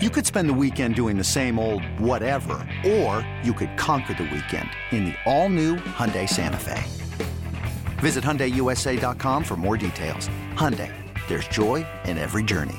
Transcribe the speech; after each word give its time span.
You 0.00 0.10
could 0.10 0.24
spend 0.24 0.48
the 0.48 0.54
weekend 0.54 0.94
doing 0.94 1.18
the 1.18 1.24
same 1.24 1.58
old 1.58 1.82
whatever, 1.98 2.64
or 2.86 3.28
you 3.42 3.52
could 3.52 3.76
conquer 3.76 4.14
the 4.14 4.30
weekend 4.32 4.70
in 4.92 5.06
the 5.06 5.14
all-new 5.26 5.74
Hyundai 5.74 6.28
Santa 6.28 6.56
Fe. 6.56 6.84
Visit 7.98 8.22
HyundaiUSA.com 8.22 9.42
for 9.42 9.56
more 9.56 9.76
details. 9.76 10.28
Hyundai, 10.54 10.94
there's 11.26 11.48
joy 11.48 11.84
in 12.04 12.16
every 12.16 12.44
journey. 12.44 12.78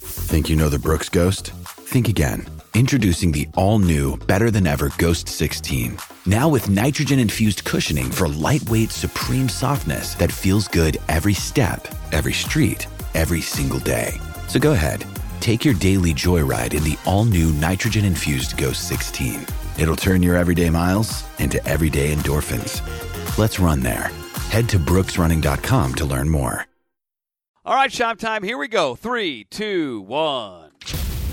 Think 0.00 0.48
you 0.48 0.54
know 0.54 0.68
the 0.68 0.78
Brooks 0.78 1.08
Ghost? 1.08 1.50
Think 1.66 2.08
again. 2.08 2.46
Introducing 2.74 3.32
the 3.32 3.48
all-new, 3.54 4.18
better-than-ever 4.28 4.92
Ghost 4.96 5.28
16. 5.28 5.98
Now 6.26 6.48
with 6.48 6.70
nitrogen-infused 6.70 7.64
cushioning 7.64 8.12
for 8.12 8.28
lightweight, 8.28 8.92
supreme 8.92 9.48
softness 9.48 10.14
that 10.14 10.30
feels 10.30 10.68
good 10.68 10.98
every 11.08 11.34
step, 11.34 11.88
every 12.12 12.32
street, 12.32 12.86
every 13.14 13.40
single 13.40 13.80
day. 13.80 14.20
So 14.48 14.58
go 14.58 14.72
ahead, 14.72 15.04
take 15.40 15.64
your 15.64 15.74
daily 15.74 16.12
joyride 16.12 16.74
in 16.74 16.82
the 16.84 16.98
all-new 17.04 17.52
nitrogen-infused 17.52 18.56
Ghost 18.56 18.88
16. 18.88 19.46
It'll 19.78 19.96
turn 19.96 20.22
your 20.22 20.36
everyday 20.36 20.70
miles 20.70 21.24
into 21.38 21.64
everyday 21.66 22.14
endorphins. 22.14 22.80
Let's 23.36 23.58
run 23.58 23.80
there. 23.80 24.10
Head 24.50 24.68
to 24.70 24.78
brooksrunning.com 24.78 25.94
to 25.94 26.04
learn 26.04 26.28
more. 26.28 26.66
All 27.66 27.74
right, 27.74 27.92
shop 27.92 28.18
time. 28.18 28.44
Here 28.44 28.56
we 28.56 28.68
go. 28.68 28.94
Three, 28.94 29.42
two, 29.50 30.02
one. 30.02 30.70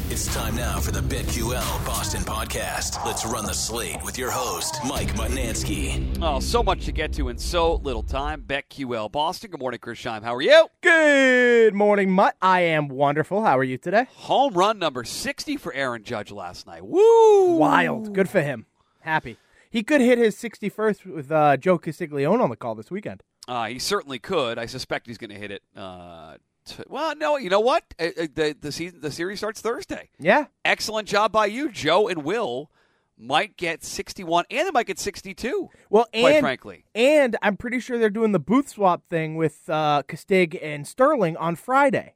It's 0.09 0.31
time 0.33 0.55
now 0.55 0.79
for 0.79 0.91
the 0.91 0.99
BetQL 0.99 1.85
Boston 1.85 2.21
podcast. 2.23 3.03
Let's 3.05 3.25
run 3.25 3.45
the 3.45 3.53
slate 3.53 4.03
with 4.03 4.17
your 4.17 4.29
host, 4.29 4.77
Mike 4.85 5.07
Mutnansky. 5.15 6.17
Oh, 6.21 6.39
so 6.39 6.61
much 6.61 6.85
to 6.85 6.91
get 6.91 7.13
to 7.13 7.29
in 7.29 7.37
so 7.37 7.75
little 7.75 8.03
time. 8.03 8.43
BetQL 8.45 9.11
Boston. 9.11 9.49
Good 9.51 9.59
morning, 9.61 9.79
Chris 9.79 9.99
Scheim. 9.99 10.21
How 10.21 10.35
are 10.35 10.41
you? 10.41 10.67
Good 10.81 11.73
morning, 11.73 12.11
Mut. 12.11 12.35
I 12.41 12.61
am 12.61 12.89
wonderful. 12.89 13.43
How 13.43 13.57
are 13.57 13.63
you 13.63 13.77
today? 13.77 14.05
Home 14.15 14.53
run 14.53 14.77
number 14.77 15.03
60 15.03 15.57
for 15.57 15.73
Aaron 15.73 16.03
Judge 16.03 16.31
last 16.31 16.67
night. 16.67 16.85
Woo! 16.85 17.55
Wild. 17.55 18.13
Good 18.13 18.29
for 18.29 18.41
him. 18.41 18.65
Happy. 18.99 19.37
He 19.71 19.83
could 19.83 20.01
hit 20.01 20.17
his 20.19 20.35
61st 20.35 21.05
with 21.05 21.31
uh, 21.31 21.57
Joe 21.57 21.77
Castiglione 21.79 22.41
on 22.41 22.49
the 22.49 22.55
call 22.57 22.75
this 22.75 22.91
weekend. 22.91 23.23
Uh, 23.47 23.65
he 23.67 23.79
certainly 23.79 24.19
could. 24.19 24.59
I 24.59 24.67
suspect 24.67 25.07
he's 25.07 25.17
going 25.17 25.31
to 25.31 25.39
hit 25.39 25.49
it. 25.49 25.63
Uh, 25.75 26.35
t- 26.65 26.83
well, 26.87 27.15
no, 27.15 27.37
you 27.37 27.49
know 27.49 27.59
what? 27.59 27.83
Uh, 27.99 28.09
uh, 28.17 28.27
the 28.33 28.55
the 28.59 28.71
season, 28.71 29.01
the 29.01 29.11
series 29.11 29.39
starts 29.39 29.61
Thursday. 29.61 30.09
Yeah. 30.19 30.45
Excellent 30.65 31.07
job 31.07 31.31
by 31.31 31.45
you, 31.47 31.71
Joe 31.71 32.07
and 32.07 32.23
Will. 32.23 32.69
Might 33.15 33.57
get 33.57 33.83
61, 33.83 34.45
and 34.49 34.67
they 34.67 34.71
might 34.71 34.87
get 34.87 34.97
62. 34.97 35.69
Well, 35.89 36.07
quite 36.11 36.33
and 36.35 36.41
frankly, 36.41 36.83
and 36.95 37.37
I'm 37.43 37.55
pretty 37.57 37.79
sure 37.79 37.99
they're 37.99 38.09
doing 38.09 38.31
the 38.31 38.39
booth 38.39 38.69
swap 38.69 39.07
thing 39.07 39.35
with 39.35 39.69
uh, 39.69 40.01
Castig 40.07 40.57
and 40.61 40.87
Sterling 40.87 41.37
on 41.37 41.55
Friday. 41.55 42.15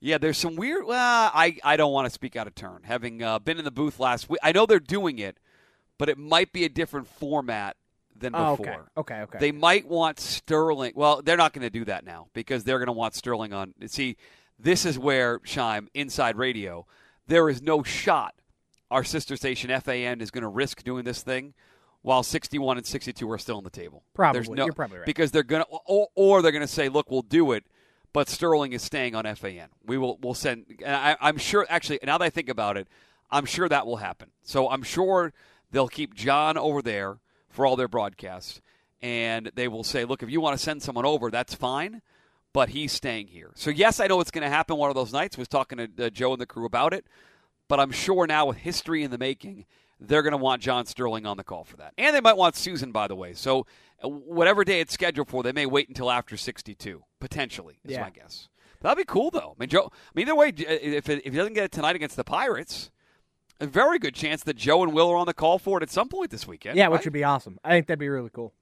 yeah. 0.00 0.16
There's 0.18 0.38
some 0.38 0.56
weird. 0.56 0.86
Well, 0.86 1.30
I 1.34 1.58
I 1.62 1.76
don't 1.76 1.92
want 1.92 2.06
to 2.06 2.10
speak 2.10 2.36
out 2.36 2.46
of 2.46 2.54
turn. 2.54 2.80
Having 2.84 3.22
uh, 3.22 3.38
been 3.38 3.58
in 3.58 3.64
the 3.64 3.70
booth 3.70 4.00
last 4.00 4.30
week, 4.30 4.40
I 4.42 4.50
know 4.52 4.64
they're 4.64 4.80
doing 4.80 5.18
it, 5.18 5.38
but 5.98 6.08
it 6.08 6.16
might 6.16 6.52
be 6.52 6.64
a 6.64 6.68
different 6.70 7.06
format 7.06 7.76
than 8.22 8.34
Oh, 8.34 8.56
before. 8.56 8.72
okay. 8.96 9.14
Okay. 9.14 9.20
Okay. 9.22 9.38
They 9.38 9.52
might 9.52 9.86
want 9.86 10.18
Sterling. 10.18 10.92
Well, 10.96 11.20
they're 11.22 11.36
not 11.36 11.52
going 11.52 11.62
to 11.62 11.70
do 11.70 11.84
that 11.84 12.04
now 12.04 12.28
because 12.32 12.64
they're 12.64 12.78
going 12.78 12.86
to 12.86 12.92
want 12.92 13.14
Sterling 13.14 13.52
on. 13.52 13.74
See, 13.86 14.16
this 14.58 14.86
is 14.86 14.98
where 14.98 15.38
Scheim 15.40 15.88
Inside 15.94 16.36
Radio. 16.36 16.86
There 17.26 17.48
is 17.50 17.60
no 17.60 17.82
shot 17.82 18.34
our 18.90 19.04
sister 19.04 19.36
station 19.36 19.70
FAN 19.80 20.20
is 20.20 20.30
going 20.30 20.42
to 20.42 20.48
risk 20.48 20.82
doing 20.82 21.04
this 21.04 21.22
thing 21.22 21.54
while 22.02 22.22
61 22.22 22.76
and 22.78 22.86
62 22.86 23.30
are 23.30 23.38
still 23.38 23.56
on 23.56 23.64
the 23.64 23.70
table. 23.70 24.02
Probably. 24.12 24.38
There's 24.40 24.50
no, 24.50 24.64
You're 24.66 24.74
probably 24.74 24.98
right. 24.98 25.06
because 25.06 25.30
they're 25.30 25.42
going 25.42 25.62
to, 25.62 25.68
or, 25.86 26.08
or 26.14 26.42
they're 26.42 26.52
going 26.52 26.60
to 26.62 26.66
say, 26.68 26.88
"Look, 26.88 27.10
we'll 27.10 27.22
do 27.22 27.52
it." 27.52 27.64
But 28.12 28.28
Sterling 28.28 28.74
is 28.74 28.82
staying 28.82 29.14
on 29.14 29.24
FAN. 29.34 29.68
We 29.86 29.96
will. 29.96 30.18
We'll 30.20 30.34
send. 30.34 30.66
And 30.84 30.94
I, 30.94 31.16
I'm 31.20 31.38
sure. 31.38 31.66
Actually, 31.70 32.00
now 32.02 32.18
that 32.18 32.24
I 32.24 32.30
think 32.30 32.48
about 32.50 32.76
it, 32.76 32.86
I'm 33.30 33.46
sure 33.46 33.68
that 33.68 33.86
will 33.86 33.96
happen. 33.96 34.28
So 34.42 34.68
I'm 34.68 34.82
sure 34.82 35.32
they'll 35.70 35.88
keep 35.88 36.14
John 36.14 36.58
over 36.58 36.82
there 36.82 37.18
for 37.52 37.64
all 37.66 37.76
their 37.76 37.88
broadcasts, 37.88 38.60
and 39.00 39.50
they 39.54 39.68
will 39.68 39.84
say, 39.84 40.04
"Look, 40.04 40.22
if 40.22 40.30
you 40.30 40.40
want 40.40 40.56
to 40.58 40.62
send 40.62 40.82
someone 40.82 41.06
over, 41.06 41.30
that's 41.30 41.54
fine." 41.54 42.02
But 42.52 42.70
he's 42.70 42.92
staying 42.92 43.28
here. 43.28 43.50
So 43.54 43.70
yes, 43.70 43.98
I 44.00 44.06
know 44.08 44.20
it's 44.20 44.30
going 44.30 44.42
to 44.42 44.50
happen 44.50 44.76
one 44.76 44.90
of 44.90 44.94
those 44.96 45.12
nights. 45.12 45.38
Was 45.38 45.48
talking 45.48 45.78
to 45.78 46.06
uh, 46.06 46.10
Joe 46.10 46.32
and 46.32 46.40
the 46.40 46.46
crew 46.46 46.66
about 46.66 46.92
it, 46.92 47.06
but 47.68 47.80
I'm 47.80 47.90
sure 47.92 48.26
now 48.26 48.46
with 48.46 48.58
history 48.58 49.02
in 49.02 49.10
the 49.10 49.16
making, 49.16 49.64
they're 49.98 50.20
going 50.22 50.32
to 50.32 50.36
want 50.36 50.60
John 50.60 50.84
Sterling 50.84 51.24
on 51.24 51.36
the 51.38 51.44
call 51.44 51.64
for 51.64 51.76
that, 51.78 51.94
and 51.96 52.14
they 52.14 52.20
might 52.20 52.36
want 52.36 52.54
Suzyn, 52.56 52.92
by 52.92 53.08
the 53.08 53.16
way. 53.16 53.32
So 53.32 53.66
uh, 54.04 54.08
whatever 54.08 54.64
day 54.64 54.80
it's 54.80 54.92
scheduled 54.92 55.28
for, 55.28 55.42
they 55.42 55.52
may 55.52 55.64
wait 55.64 55.88
until 55.88 56.10
after 56.10 56.36
62, 56.36 57.02
potentially. 57.20 57.78
Is 57.84 57.92
Yeah. 57.92 58.02
my 58.02 58.10
guess. 58.10 58.48
That'd 58.82 58.98
be 58.98 59.04
cool, 59.04 59.30
though. 59.30 59.54
I 59.56 59.60
mean, 59.60 59.68
Joe. 59.70 59.90
I 59.92 60.10
mean, 60.14 60.26
either 60.26 60.34
way, 60.34 60.48
if 60.56 61.08
it, 61.08 61.22
if 61.24 61.32
he 61.32 61.38
doesn't 61.38 61.54
get 61.54 61.64
it 61.64 61.72
tonight 61.72 61.94
against 61.96 62.16
the 62.16 62.24
Pirates, 62.24 62.90
a 63.62 63.66
very 63.66 63.98
good 63.98 64.14
chance 64.14 64.42
that 64.44 64.56
Joe 64.56 64.82
and 64.82 64.92
Will 64.92 65.08
are 65.10 65.16
on 65.16 65.26
the 65.26 65.34
call 65.34 65.58
for 65.58 65.78
it 65.78 65.82
at 65.82 65.90
some 65.90 66.08
point 66.08 66.30
this 66.30 66.46
weekend. 66.46 66.76
yeah, 66.76 66.88
which 66.88 67.04
would 67.04 67.12
be 67.12 67.24
awesome. 67.24 67.58
I 67.64 67.70
think 67.70 67.86
that'd 67.86 67.98
be 67.98 68.08
really 68.08 68.30
cool. 68.30 68.52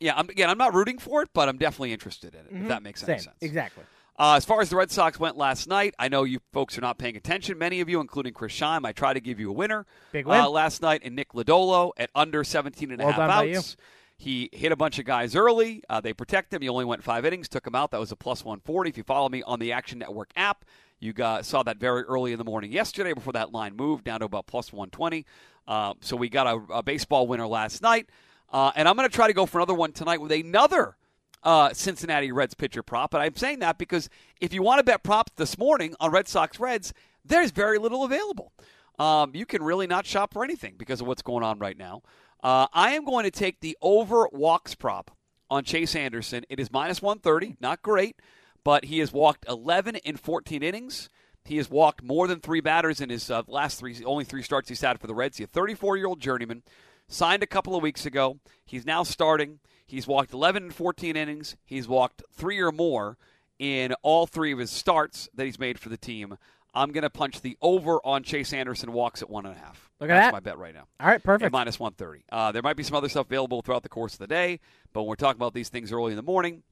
yeah. 0.00 0.14
I'm, 0.16 0.28
again, 0.28 0.50
I'm 0.50 0.58
not 0.58 0.74
rooting 0.74 0.98
for 0.98 1.22
it, 1.22 1.30
but 1.32 1.48
I'm 1.48 1.56
definitely 1.56 1.92
interested 1.92 2.34
in 2.34 2.40
it. 2.40 2.62
If 2.62 2.68
that 2.68 2.82
makes 2.82 3.02
any 3.02 3.18
Same. 3.18 3.24
sense. 3.24 3.36
Exactly. 3.40 3.84
Uh, 4.18 4.34
as 4.36 4.44
far 4.44 4.60
as 4.60 4.68
the 4.68 4.76
Red 4.76 4.90
Sox 4.90 5.18
went 5.18 5.38
last 5.38 5.66
night, 5.66 5.94
I 5.98 6.08
know 6.08 6.24
you 6.24 6.40
folks 6.52 6.76
are 6.76 6.82
not 6.82 6.98
paying 6.98 7.16
attention. 7.16 7.56
Many 7.56 7.80
of 7.80 7.88
you, 7.88 8.00
including 8.00 8.34
Chris 8.34 8.52
Scheim, 8.52 8.84
I 8.84 8.92
tried 8.92 9.14
to 9.14 9.20
give 9.20 9.40
you 9.40 9.48
a 9.48 9.52
winner 9.52 9.86
Big 10.12 10.26
win. 10.26 10.40
Uh, 10.40 10.50
last 10.50 10.82
night 10.82 11.02
in 11.02 11.14
Nick 11.14 11.32
Lodolo 11.32 11.92
at 11.96 12.10
under 12.14 12.44
17 12.44 12.90
and 12.90 13.00
a 13.00 13.04
Well 13.06 13.14
half 13.14 13.30
outs. 13.30 13.76
He 14.18 14.50
hit 14.52 14.72
a 14.72 14.76
bunch 14.76 14.98
of 14.98 15.06
guys 15.06 15.34
early. 15.34 15.82
Uh, 15.88 16.02
they 16.02 16.12
protect 16.12 16.52
him. 16.52 16.60
He 16.60 16.68
only 16.68 16.84
went 16.84 17.02
five 17.02 17.24
innings, 17.24 17.48
took 17.48 17.66
him 17.66 17.74
out. 17.74 17.92
That 17.92 18.00
was 18.00 18.12
a 18.12 18.16
plus 18.16 18.44
140. 18.44 18.90
If 18.90 18.98
you 18.98 19.04
follow 19.04 19.30
me 19.30 19.42
on 19.44 19.58
the 19.58 19.72
Action 19.72 19.98
Network 19.98 20.30
app, 20.36 20.66
you 21.00 21.12
got, 21.12 21.46
saw 21.46 21.62
that 21.62 21.78
very 21.78 22.02
early 22.02 22.32
in 22.32 22.38
the 22.38 22.44
morning 22.44 22.72
yesterday 22.72 23.12
before 23.12 23.32
that 23.32 23.52
line 23.52 23.74
moved 23.74 24.04
down 24.04 24.20
to 24.20 24.26
about 24.26 24.46
plus 24.46 24.72
120. 24.72 25.24
Uh, 25.66 25.94
so 26.00 26.16
we 26.16 26.28
got 26.28 26.46
a, 26.46 26.74
a 26.74 26.82
baseball 26.82 27.26
winner 27.26 27.46
last 27.46 27.82
night. 27.82 28.08
Uh, 28.52 28.72
and 28.76 28.86
I'm 28.88 28.96
going 28.96 29.08
to 29.08 29.14
try 29.14 29.26
to 29.26 29.32
go 29.32 29.46
for 29.46 29.58
another 29.58 29.74
one 29.74 29.92
tonight 29.92 30.20
with 30.20 30.32
another 30.32 30.96
uh, 31.42 31.72
Cincinnati 31.72 32.32
Reds 32.32 32.54
pitcher 32.54 32.82
prop. 32.82 33.14
And 33.14 33.22
I'm 33.22 33.36
saying 33.36 33.60
that 33.60 33.78
because 33.78 34.10
if 34.40 34.52
you 34.52 34.62
want 34.62 34.78
to 34.78 34.84
bet 34.84 35.02
props 35.02 35.32
this 35.36 35.56
morning 35.56 35.94
on 36.00 36.10
Red 36.10 36.28
Sox 36.28 36.60
Reds, 36.60 36.92
there's 37.24 37.50
very 37.50 37.78
little 37.78 38.04
available. 38.04 38.52
Um, 38.98 39.30
you 39.34 39.46
can 39.46 39.62
really 39.62 39.86
not 39.86 40.04
shop 40.04 40.32
for 40.32 40.44
anything 40.44 40.74
because 40.76 41.00
of 41.00 41.06
what's 41.06 41.22
going 41.22 41.42
on 41.42 41.58
right 41.58 41.78
now. 41.78 42.02
Uh, 42.42 42.66
I 42.72 42.92
am 42.92 43.04
going 43.04 43.24
to 43.24 43.30
take 43.30 43.60
the 43.60 43.76
over 43.80 44.28
walks 44.32 44.74
prop 44.74 45.10
on 45.48 45.64
Chase 45.64 45.94
Anderson. 45.94 46.44
It 46.48 46.60
is 46.60 46.70
minus 46.70 47.00
130, 47.00 47.56
not 47.60 47.82
great, 47.82 48.16
but 48.64 48.86
he 48.86 48.98
has 48.98 49.12
walked 49.12 49.46
11 49.48 49.96
in 49.96 50.16
14 50.16 50.62
innings. 50.62 51.08
He 51.44 51.56
has 51.56 51.70
walked 51.70 52.02
more 52.02 52.26
than 52.28 52.40
three 52.40 52.60
batters 52.60 53.00
in 53.00 53.08
his 53.10 53.30
uh, 53.30 53.42
last 53.46 53.78
three, 53.78 53.96
only 54.04 54.24
three 54.24 54.42
starts 54.42 54.68
he's 54.68 54.80
had 54.80 55.00
for 55.00 55.06
the 55.06 55.14
Reds. 55.14 55.38
He's 55.38 55.46
a 55.46 55.50
34 55.50 55.96
year 55.96 56.06
old 56.06 56.20
journeyman, 56.20 56.62
signed 57.08 57.42
a 57.42 57.46
couple 57.46 57.74
of 57.74 57.82
weeks 57.82 58.04
ago. 58.06 58.38
He's 58.64 58.84
now 58.86 59.02
starting. 59.02 59.60
He's 59.86 60.06
walked 60.06 60.32
11 60.32 60.64
and 60.64 60.74
14 60.74 61.16
innings. 61.16 61.56
He's 61.64 61.88
walked 61.88 62.22
three 62.32 62.60
or 62.60 62.70
more 62.70 63.16
in 63.58 63.92
all 64.02 64.26
three 64.26 64.52
of 64.52 64.58
his 64.58 64.70
starts 64.70 65.28
that 65.34 65.44
he's 65.46 65.58
made 65.58 65.78
for 65.78 65.88
the 65.88 65.96
team. 65.96 66.36
I'm 66.72 66.92
going 66.92 67.02
to 67.02 67.10
punch 67.10 67.40
the 67.40 67.56
over 67.60 67.98
on 68.06 68.22
Chase 68.22 68.52
Anderson 68.52 68.92
walks 68.92 69.22
at 69.22 69.28
one 69.30 69.44
and 69.44 69.56
a 69.56 69.58
half. 69.58 69.90
Look 69.98 70.08
at 70.08 70.14
That's 70.14 70.26
that. 70.28 70.32
my 70.32 70.40
bet 70.40 70.56
right 70.56 70.72
now. 70.72 70.84
All 71.00 71.08
right. 71.08 71.16
At 71.16 71.24
Perfect. 71.24 71.52
minus 71.52 71.80
130. 71.80 72.24
Uh, 72.30 72.52
there 72.52 72.62
might 72.62 72.76
be 72.76 72.84
some 72.84 72.94
other 72.96 73.08
stuff 73.08 73.26
available 73.26 73.60
throughout 73.60 73.82
the 73.82 73.88
course 73.88 74.12
of 74.12 74.20
the 74.20 74.28
day, 74.28 74.60
but 74.92 75.02
when 75.02 75.08
we're 75.08 75.16
talking 75.16 75.38
about 75.38 75.52
these 75.52 75.68
things 75.68 75.90
early 75.92 76.12
in 76.12 76.16
the 76.16 76.22
morning, 76.22 76.62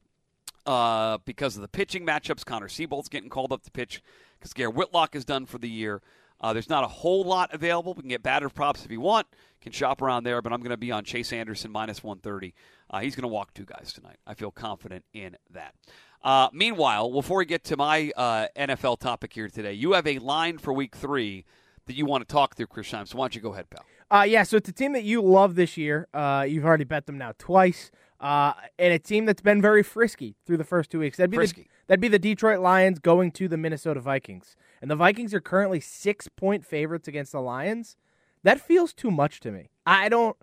uh, 0.67 1.19
because 1.25 1.57
of 1.57 1.63
the 1.63 1.69
pitching 1.69 2.07
matchups, 2.07 2.45
Connor 2.45 2.69
Seabold's 2.69 3.09
getting 3.09 3.31
called 3.31 3.53
up 3.53 3.63
to 3.63 3.71
pitch 3.71 4.03
because 4.39 4.53
Garrett 4.53 4.75
Whitlock 4.75 5.15
is 5.15 5.25
done 5.25 5.47
for 5.47 5.59
the 5.59 5.69
year. 5.69 6.03
Uh, 6.41 6.53
there's 6.53 6.69
not 6.69 6.85
a 6.85 6.89
whole 6.89 7.25
lot 7.25 7.53
available. 7.53 7.95
We 7.95 8.03
can 8.03 8.11
get 8.11 8.23
batter 8.23 8.49
props 8.49 8.85
if 8.85 8.91
you 8.91 9.01
want. 9.01 9.27
Can 9.61 9.73
shop 9.73 10.01
around 10.01 10.23
there, 10.23 10.41
but 10.41 10.53
I'm 10.53 10.61
going 10.61 10.71
to 10.71 10.77
be 10.77 10.93
on 10.93 11.05
Chase 11.05 11.33
Anderson 11.33 11.73
minus 11.73 12.05
130. 12.05 12.55
Uh, 12.91 13.01
he's 13.01 13.17
going 13.17 13.23
to 13.23 13.29
walk 13.29 13.53
two 13.55 13.65
guys 13.65 13.93
tonight. 13.93 14.19
I 14.27 14.35
feel 14.35 14.53
confident 14.53 15.05
in 15.13 15.37
that. 15.51 15.75
Uh, 16.23 16.49
meanwhile, 16.53 17.11
before 17.13 17.39
we 17.39 17.45
get 17.45 17.65
to 17.65 17.77
my 17.77 18.13
uh, 18.17 18.47
NFL 18.57 19.01
topic 19.01 19.33
here 19.33 19.49
today, 19.49 19.73
you 19.73 19.93
have 19.93 20.07
a 20.07 20.19
line 20.19 20.59
for 20.59 20.73
Week 20.73 20.95
Three 20.95 21.45
that 21.87 21.97
you 21.97 22.07
want 22.07 22.27
to 22.27 22.33
talk 22.33 22.55
through, 22.55 22.67
Chris 22.67 22.91
Scheim. 22.91 23.07
So 23.09 23.19
why 23.19 23.25
don't 23.25 23.35
you 23.35 23.41
go 23.41 23.53
ahead, 23.53 23.69
pal? 23.71 23.85
Uh, 24.11 24.23
yeah, 24.23 24.43
so 24.43 24.57
it's 24.57 24.69
a 24.69 24.73
team 24.73 24.93
that 24.93 25.05
you 25.05 25.21
love 25.21 25.55
this 25.55 25.77
year. 25.77 26.09
Uh, 26.15 26.45
you've 26.49 26.65
already 26.65 26.85
bet 26.85 27.07
them 27.07 27.19
now 27.19 27.33
twice. 27.39 27.91
Uh, 28.21 28.53
and 28.79 28.93
a 28.93 28.99
team 28.99 29.27
that's 29.27 29.43
been 29.43 29.63
very 29.63 29.83
frisky 29.83 30.35
through 30.45 30.57
the 30.57 30.65
first 30.65 30.91
two 30.91 30.99
weeks. 30.99 31.19
That'd 31.19 31.31
be 31.31 31.37
Frisky. 31.37 31.63
The, 31.63 31.69
that'd 31.87 32.01
be 32.01 32.09
the 32.09 32.19
Detroit 32.19 32.59
Lions 32.61 32.99
going 32.99 33.31
to 33.33 33.47
the 33.47 33.57
Minnesota 33.57 34.01
Vikings. 34.01 34.57
And 34.83 34.91
the 34.91 34.97
Vikings 34.97 35.33
are 35.35 35.41
currently 35.41 35.81
six 35.81 36.27
point 36.29 36.65
favorites 36.65 37.07
against 37.07 37.33
the 37.33 37.41
Lions. 37.41 37.97
That 38.43 38.61
feels 38.61 38.93
too 38.93 39.11
much 39.11 39.41
to 39.41 39.53
me. 39.53 39.71
I 39.87 40.09
don't. 40.09 40.37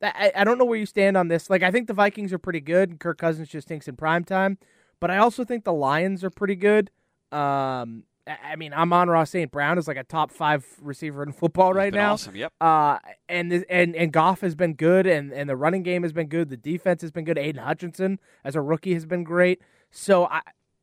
I, 0.00 0.30
I 0.36 0.44
don't 0.44 0.58
know 0.58 0.64
where 0.64 0.78
you 0.78 0.86
stand 0.86 1.16
on 1.16 1.26
this. 1.26 1.50
Like, 1.50 1.64
I 1.64 1.72
think 1.72 1.88
the 1.88 1.94
Vikings 1.94 2.32
are 2.32 2.38
pretty 2.38 2.60
good. 2.60 3.00
Kirk 3.00 3.18
Cousins 3.18 3.48
just 3.48 3.66
thinks 3.66 3.88
in 3.88 3.96
prime 3.96 4.22
time. 4.22 4.58
But 5.00 5.10
I 5.10 5.18
also 5.18 5.44
think 5.44 5.64
the 5.64 5.72
Lions 5.72 6.22
are 6.22 6.30
pretty 6.30 6.54
good. 6.54 6.90
Um, 7.32 8.04
I 8.28 8.56
mean, 8.56 8.72
Amon-Ra 8.72 9.24
St. 9.24 9.50
Brown 9.50 9.78
is 9.78 9.88
like 9.88 9.96
a 9.96 10.04
top 10.04 10.30
five 10.30 10.66
receiver 10.80 11.22
in 11.22 11.32
football 11.32 11.72
right 11.72 11.92
been 11.92 12.00
now. 12.00 12.12
awesome, 12.12 12.36
yep. 12.36 12.52
Uh, 12.60 12.98
and 13.28 13.64
and 13.70 13.96
and 13.96 14.12
Goff 14.12 14.40
has 14.42 14.54
been 14.54 14.74
good, 14.74 15.06
and 15.06 15.32
and 15.32 15.48
the 15.48 15.56
running 15.56 15.82
game 15.82 16.02
has 16.02 16.12
been 16.12 16.28
good. 16.28 16.50
The 16.50 16.56
defense 16.56 17.02
has 17.02 17.10
been 17.10 17.24
good. 17.24 17.38
Aidan 17.38 17.62
Hutchinson 17.62 18.20
as 18.44 18.54
a 18.54 18.60
rookie 18.60 18.94
has 18.94 19.06
been 19.06 19.24
great. 19.24 19.60
So 19.90 20.26
I 20.26 20.42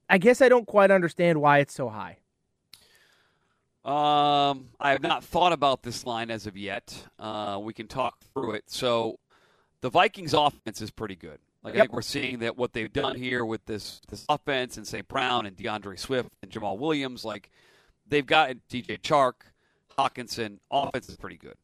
I 0.09 0.17
guess 0.17 0.41
I 0.41 0.49
don't 0.49 0.67
quite 0.67 0.91
understand 0.91 1.41
why 1.41 1.59
it's 1.59 1.73
so 1.73 1.89
high. 1.89 2.17
Um, 3.85 4.69
I 4.79 4.91
have 4.91 5.03
not 5.03 5.23
thought 5.23 5.53
about 5.53 5.83
this 5.83 6.07
line 6.07 6.31
as 6.31 6.47
of 6.47 6.57
yet. 6.57 7.05
Uh, 7.19 7.59
we 7.61 7.71
can 7.71 7.87
talk 7.87 8.19
through 8.33 8.53
it. 8.53 8.63
So, 8.65 9.19
the 9.81 9.91
Vikings' 9.91 10.33
offense 10.33 10.81
is 10.81 10.89
pretty 10.89 11.15
good. 11.15 11.37
Like 11.65 11.75
I 11.75 11.79
think 11.79 11.93
we're 11.93 12.01
seeing 12.03 12.39
that 12.39 12.55
what 12.57 12.73
they've 12.73 12.91
done 12.93 13.15
here 13.15 13.43
with 13.43 13.65
this 13.65 13.99
this 14.09 14.25
offense 14.29 14.77
and 14.77 14.87
St. 14.87 15.07
Brown 15.07 15.45
and 15.45 15.57
D'Andre 15.57 15.95
Swift 15.97 16.29
and 16.41 16.51
Jamaal 16.51 16.77
Williams, 16.77 17.25
like 17.25 17.49
they've 18.07 18.25
got 18.25 18.51
DJ 18.69 19.01
Chark, 19.01 19.33
Hockenson. 19.97 20.59
Offense 20.71 21.09
is 21.09 21.17
pretty 21.17 21.37
good. 21.37 21.55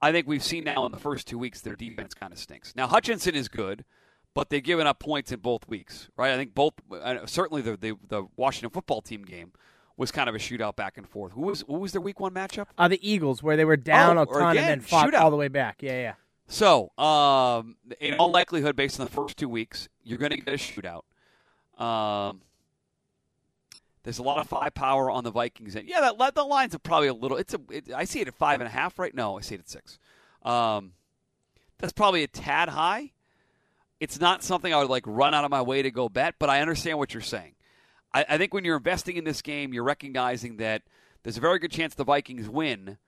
I 0.00 0.12
think 0.12 0.26
we've 0.26 0.42
seen 0.42 0.64
now 0.64 0.84
in 0.86 0.92
the 0.92 0.98
first 0.98 1.26
two 1.28 1.38
weeks 1.38 1.60
their 1.60 1.76
defense 1.76 2.12
kind 2.14 2.32
of 2.32 2.38
stinks. 2.38 2.74
Now 2.76 2.86
Hutchinson 2.88 3.34
is 3.34 3.48
good, 3.48 3.84
but 4.34 4.50
they've 4.50 4.62
given 4.62 4.86
up 4.86 4.98
points 4.98 5.32
in 5.32 5.40
both 5.40 5.66
weeks, 5.68 6.08
right? 6.16 6.32
I 6.32 6.36
think 6.36 6.54
both. 6.54 6.74
Certainly 7.26 7.62
the, 7.62 7.76
the 7.76 7.96
the 8.08 8.24
Washington 8.36 8.70
football 8.70 9.00
team 9.00 9.22
game 9.22 9.52
was 9.96 10.10
kind 10.10 10.28
of 10.28 10.34
a 10.34 10.38
shootout 10.38 10.74
back 10.74 10.98
and 10.98 11.08
forth. 11.08 11.32
Who 11.32 11.42
was 11.42 11.64
who 11.68 11.78
was 11.78 11.92
their 11.92 12.00
week 12.00 12.18
one 12.20 12.32
matchup? 12.34 12.66
Uh, 12.76 12.88
the 12.88 12.98
Eagles, 13.08 13.42
where 13.42 13.56
they 13.56 13.64
were 13.64 13.76
down 13.76 14.18
Oh, 14.18 14.22
a 14.22 14.26
ton 14.26 14.50
again, 14.52 14.64
and 14.64 14.68
then 14.68 14.80
fought 14.80 15.12
shootout. 15.12 15.20
all 15.20 15.30
the 15.30 15.36
way 15.36 15.48
back. 15.48 15.82
Yeah, 15.82 15.92
yeah. 15.92 16.14
So, 16.48 16.90
um, 16.98 17.76
in 18.00 18.14
all 18.14 18.30
likelihood, 18.30 18.76
based 18.76 19.00
on 19.00 19.06
the 19.06 19.12
first 19.12 19.36
two 19.36 19.48
weeks, 19.48 19.88
you're 20.04 20.18
going 20.18 20.32
to 20.32 20.36
get 20.36 20.52
a 20.52 20.58
shootout. 20.58 21.02
Um, 21.82 22.42
there's 24.02 24.18
a 24.18 24.22
lot 24.22 24.38
of 24.38 24.48
firepower 24.48 25.10
on 25.10 25.24
the 25.24 25.30
Vikings, 25.30 25.76
and 25.76 25.88
yeah, 25.88 26.12
that 26.18 26.34
the 26.34 26.44
lines 26.44 26.74
are 26.74 26.78
probably 26.80 27.08
a 27.08 27.14
little. 27.14 27.36
It's 27.36 27.54
a. 27.54 27.60
It, 27.70 27.92
I 27.94 28.04
see 28.04 28.20
it 28.20 28.28
at 28.28 28.34
five 28.34 28.60
and 28.60 28.66
a 28.66 28.70
half 28.70 28.98
right. 28.98 29.14
No, 29.14 29.38
I 29.38 29.42
see 29.42 29.54
it 29.54 29.60
at 29.60 29.68
six. 29.68 29.98
Um, 30.42 30.92
that's 31.78 31.92
probably 31.92 32.22
a 32.22 32.28
tad 32.28 32.68
high. 32.68 33.12
It's 34.00 34.20
not 34.20 34.42
something 34.42 34.74
I 34.74 34.78
would 34.78 34.90
like 34.90 35.04
run 35.06 35.34
out 35.34 35.44
of 35.44 35.50
my 35.50 35.62
way 35.62 35.82
to 35.82 35.90
go 35.90 36.08
bet, 36.08 36.34
but 36.38 36.50
I 36.50 36.60
understand 36.60 36.98
what 36.98 37.14
you're 37.14 37.20
saying. 37.20 37.54
I, 38.12 38.24
I 38.28 38.38
think 38.38 38.52
when 38.52 38.64
you're 38.64 38.76
investing 38.76 39.16
in 39.16 39.24
this 39.24 39.42
game, 39.42 39.72
you're 39.72 39.84
recognizing 39.84 40.56
that 40.56 40.82
there's 41.22 41.38
a 41.38 41.40
very 41.40 41.60
good 41.60 41.70
chance 41.70 41.94
the 41.94 42.04
Vikings 42.04 42.48
win, 42.48 42.98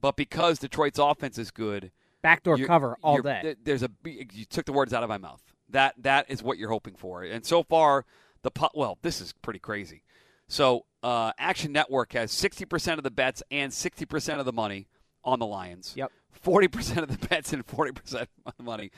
but 0.00 0.16
because 0.16 0.58
Detroit's 0.58 0.98
offense 0.98 1.36
is 1.36 1.50
good, 1.50 1.92
Backdoor 2.22 2.58
you're- 2.58 2.66
cover 2.68 2.96
all 3.02 3.20
day. 3.22 3.54
There's 3.62 3.82
a 3.82 3.90
you 4.04 4.44
took 4.44 4.66
the 4.66 4.72
words 4.72 4.92
out 4.92 5.02
of 5.02 5.08
my 5.08 5.18
mouth. 5.18 5.42
That 5.70 5.94
that 6.02 6.26
is 6.30 6.42
what 6.42 6.58
you're 6.58 6.70
hoping 6.70 6.94
for, 6.96 7.22
and 7.22 7.44
so 7.46 7.62
far 7.62 8.04
the 8.42 8.50
pot. 8.50 8.72
well, 8.74 8.98
this 9.02 9.20
is 9.20 9.32
pretty 9.42 9.60
crazy. 9.60 10.02
So 10.48 10.84
uh, 11.04 11.32
Action 11.38 11.70
Network 11.72 12.12
has 12.14 12.32
60% 12.32 12.98
of 12.98 13.04
the 13.04 13.10
bets 13.10 13.40
and 13.52 13.70
60% 13.70 14.40
of 14.40 14.44
the 14.46 14.52
money 14.52 14.88
on 15.24 15.38
the 15.38 15.46
Lions. 15.46 15.92
Yep. 15.96 16.10
40% 16.44 16.96
of 17.02 17.20
the 17.20 17.28
bets 17.28 17.52
and 17.52 17.64
40% 17.64 18.26
of 18.46 18.56
the 18.56 18.62
money 18.64 18.90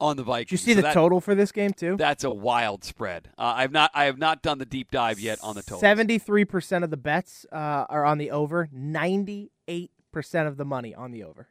on 0.00 0.16
the 0.16 0.22
Vikings. 0.22 0.46
Did 0.46 0.52
you 0.52 0.56
see 0.58 0.70
So 0.72 0.76
the 0.76 0.82
that- 0.82 0.94
total 0.94 1.20
for 1.20 1.34
this 1.34 1.50
game 1.50 1.72
too? 1.72 1.96
That's 1.96 2.22
a 2.22 2.30
wild 2.30 2.84
spread. 2.84 3.30
Uh, 3.36 3.54
I've 3.56 3.72
not 3.72 3.90
I 3.92 4.04
have 4.04 4.18
not 4.18 4.40
done 4.40 4.58
the 4.58 4.64
deep 4.66 4.92
dive 4.92 5.18
yet 5.18 5.38
on 5.42 5.56
the 5.56 5.62
total. 5.62 5.80
Seventy-three 5.80 6.44
percent 6.44 6.84
of 6.84 6.90
the 6.90 6.96
bets 6.96 7.44
uh, 7.50 7.56
are 7.90 8.04
on 8.04 8.18
the 8.18 8.30
over. 8.30 8.68
Ninety-eight 8.72 9.90
percent 10.12 10.46
of 10.46 10.56
the 10.58 10.64
money 10.64 10.94
on 10.94 11.10
the 11.10 11.24
over. 11.24 11.48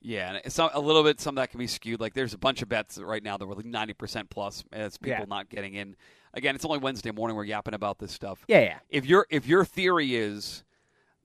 Yeah, 0.00 0.28
and 0.28 0.40
it's 0.44 0.58
a 0.58 0.78
little 0.78 1.02
bit 1.02 1.20
some 1.20 1.34
that 1.36 1.50
can 1.50 1.58
be 1.58 1.66
skewed. 1.66 2.00
Like 2.00 2.14
there's 2.14 2.32
a 2.34 2.38
bunch 2.38 2.62
of 2.62 2.68
bets 2.68 2.98
right 2.98 3.22
now 3.22 3.36
that 3.36 3.46
were 3.46 3.54
like 3.54 3.64
ninety 3.64 3.94
percent 3.94 4.30
plus. 4.30 4.64
As 4.72 4.96
people 4.96 5.18
Yeah. 5.20 5.24
not 5.28 5.48
getting 5.48 5.74
in. 5.74 5.96
Again, 6.34 6.54
it's 6.54 6.64
only 6.64 6.78
Wednesday 6.78 7.10
morning. 7.10 7.36
We're 7.36 7.44
yapping 7.44 7.74
about 7.74 7.98
this 7.98 8.12
stuff. 8.12 8.44
Yeah, 8.46 8.60
yeah. 8.60 8.78
If 8.90 9.06
your 9.06 9.26
if 9.30 9.46
your 9.46 9.64
theory 9.64 10.14
is 10.14 10.62